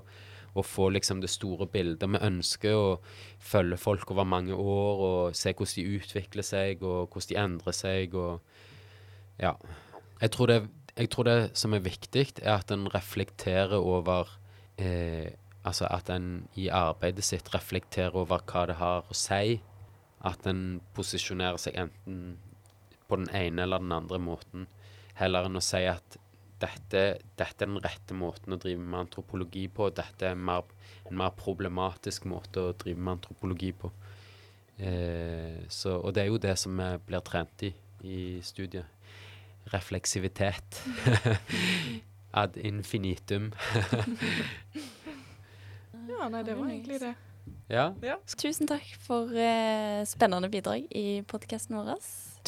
å 0.58 0.63
få 0.65 0.88
liksom 0.96 1.22
det 1.22 1.30
store 1.30 1.67
bildet. 1.70 2.10
Vi 2.10 2.24
ønsker 2.26 2.74
å 2.74 2.88
følge 3.38 3.78
folk 3.78 4.10
over 4.15 4.26
mange 4.26 4.58
år 4.58 5.04
og 5.10 5.38
se 5.38 5.54
hvordan 5.54 5.76
de 5.78 6.00
utvikler 6.00 6.48
seg, 6.48 6.82
og 6.82 7.13
hvordan 7.13 7.30
de 7.30 7.39
endrer 7.43 7.78
seg. 7.78 8.17
og 8.17 9.38
ja. 9.38 9.54
Jeg 10.24 10.34
tror 10.34 10.50
det, 10.50 10.62
jeg 10.98 11.13
tror 11.13 11.30
det 11.30 11.38
som 11.54 11.78
er 11.78 11.86
viktig, 11.86 12.26
er 12.41 12.56
at 12.58 12.74
en 12.74 12.89
reflekterer 12.93 13.78
over 13.78 14.34
eh, 14.82 15.36
Altså 15.67 15.84
at 15.91 16.08
en 16.08 16.48
i 16.56 16.70
arbeidet 16.72 17.26
sitt 17.28 17.50
reflekterer 17.52 18.15
over 18.15 18.39
hva 18.48 18.62
det 18.70 18.78
har 18.80 19.04
å 19.04 19.15
si. 19.17 19.58
At 20.24 20.46
en 20.48 20.80
posisjonerer 20.96 21.60
seg 21.60 21.76
enten 21.76 22.38
på 23.08 23.20
den 23.22 23.30
ene 23.36 23.63
eller 23.65 23.84
den 23.84 23.96
andre 23.96 24.20
måten, 24.22 24.67
heller 25.17 25.48
enn 25.48 25.60
å 25.60 25.63
si 25.63 25.84
at 25.89 26.20
dette, 26.62 27.02
dette 27.38 27.63
er 27.63 27.70
den 27.70 27.82
rette 27.84 28.15
måten 28.17 28.56
å 28.56 28.60
drive 28.62 28.82
med 28.82 29.06
antropologi 29.06 29.67
på, 29.70 29.89
dette 29.93 30.32
er 30.32 30.38
mer, 30.38 30.65
en 31.10 31.20
mer 31.20 31.34
problematisk 31.38 32.26
måte 32.30 32.63
å 32.63 32.78
drive 32.78 33.00
med 33.00 33.20
antropologi 33.20 33.74
på. 33.78 33.91
Eh, 34.78 35.65
så, 35.74 36.00
og 36.00 36.13
det 36.13 36.24
er 36.24 36.32
jo 36.32 36.41
det 36.41 36.56
som 36.60 36.74
vi 36.78 36.89
blir 37.10 37.26
trent 37.26 37.65
i 37.65 37.74
i 38.02 38.41
studiet. 38.43 38.86
Refleksivitet. 39.63 40.84
Ad 42.32 42.58
infinitum. 42.58 43.54
Ja, 46.08 46.30
nei, 46.32 46.39
det 46.43 46.54
var 46.56 46.70
egentlig 46.72 46.98
det. 47.02 47.10
Ja. 48.01 48.17
Tusen 48.39 48.69
takk 48.69 48.88
for 49.03 49.32
eh, 49.36 50.03
spennende 50.08 50.49
bidrag 50.51 50.88
i 50.95 51.21
podkasten 51.27 51.77
vår. 51.77 51.97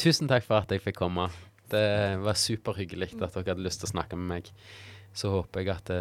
Tusen 0.00 0.30
takk 0.30 0.46
for 0.46 0.62
at 0.62 0.72
jeg 0.72 0.82
fikk 0.84 1.00
komme. 1.02 1.28
Det 1.70 2.18
var 2.24 2.38
superhyggelig 2.38 3.12
at 3.20 3.34
dere 3.36 3.52
hadde 3.52 3.66
lyst 3.66 3.84
til 3.84 3.90
å 3.90 3.94
snakke 3.94 4.18
med 4.18 4.30
meg. 4.32 4.54
Så 5.12 5.30
håper 5.32 5.62
jeg 5.62 5.74
at 5.74 5.90
det, 5.90 6.00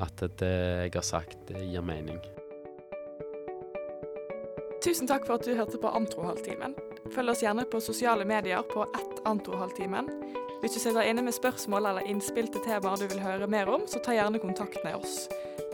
at 0.00 0.22
det 0.40 0.54
jeg 0.86 0.94
har 0.94 1.06
sagt, 1.06 1.50
gir 1.50 1.84
mening. 1.84 2.20
Tusen 4.80 5.08
takk 5.08 5.26
for 5.28 5.36
at 5.36 5.44
du 5.44 5.52
hørte 5.56 5.80
på 5.80 5.90
Antrohalvtimen. 5.92 6.72
Følg 7.12 7.32
oss 7.32 7.42
gjerne 7.44 7.66
på 7.68 7.82
sosiale 7.84 8.24
medier 8.28 8.64
på 8.70 8.86
ett 8.86 9.20
Antrohalvtimen. 9.28 10.08
Hvis 10.60 10.76
du 10.76 10.80
sitter 10.80 11.04
inne 11.08 11.24
med 11.24 11.36
spørsmål 11.36 11.90
eller 11.90 12.08
innspill 12.08 12.48
til 12.52 12.64
temaer 12.64 13.00
du 13.00 13.06
vil 13.08 13.22
høre 13.24 13.48
mer 13.48 13.68
om, 13.72 13.84
så 13.88 14.00
ta 14.00 14.16
gjerne 14.16 14.40
kontakt 14.40 14.80
med 14.84 15.00
oss. 15.00 15.24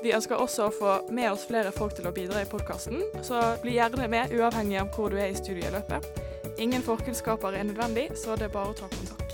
Vi 0.03 0.15
ønsker 0.17 0.41
også 0.41 0.69
å 0.69 0.75
få 0.75 0.95
med 1.11 1.31
oss 1.33 1.47
flere 1.49 1.73
folk 1.75 1.97
til 1.99 2.09
å 2.09 2.15
bidra 2.15 2.43
i 2.43 2.49
podkasten, 2.51 3.03
så 3.27 3.43
bli 3.63 3.77
gjerne 3.79 4.09
med 4.13 4.35
uavhengig 4.37 4.81
av 4.83 4.93
hvor 4.95 5.13
du 5.13 5.21
er 5.21 5.33
i 5.33 5.39
studieløpet. 5.39 6.25
Ingen 6.63 6.83
forkunnskaper 6.83 7.59
er 7.59 7.69
nødvendig, 7.69 8.11
så 8.17 8.37
det 8.37 8.49
er 8.49 8.55
bare 8.55 8.73
å 8.73 8.79
ta 8.79 8.89
kontakt. 8.93 9.26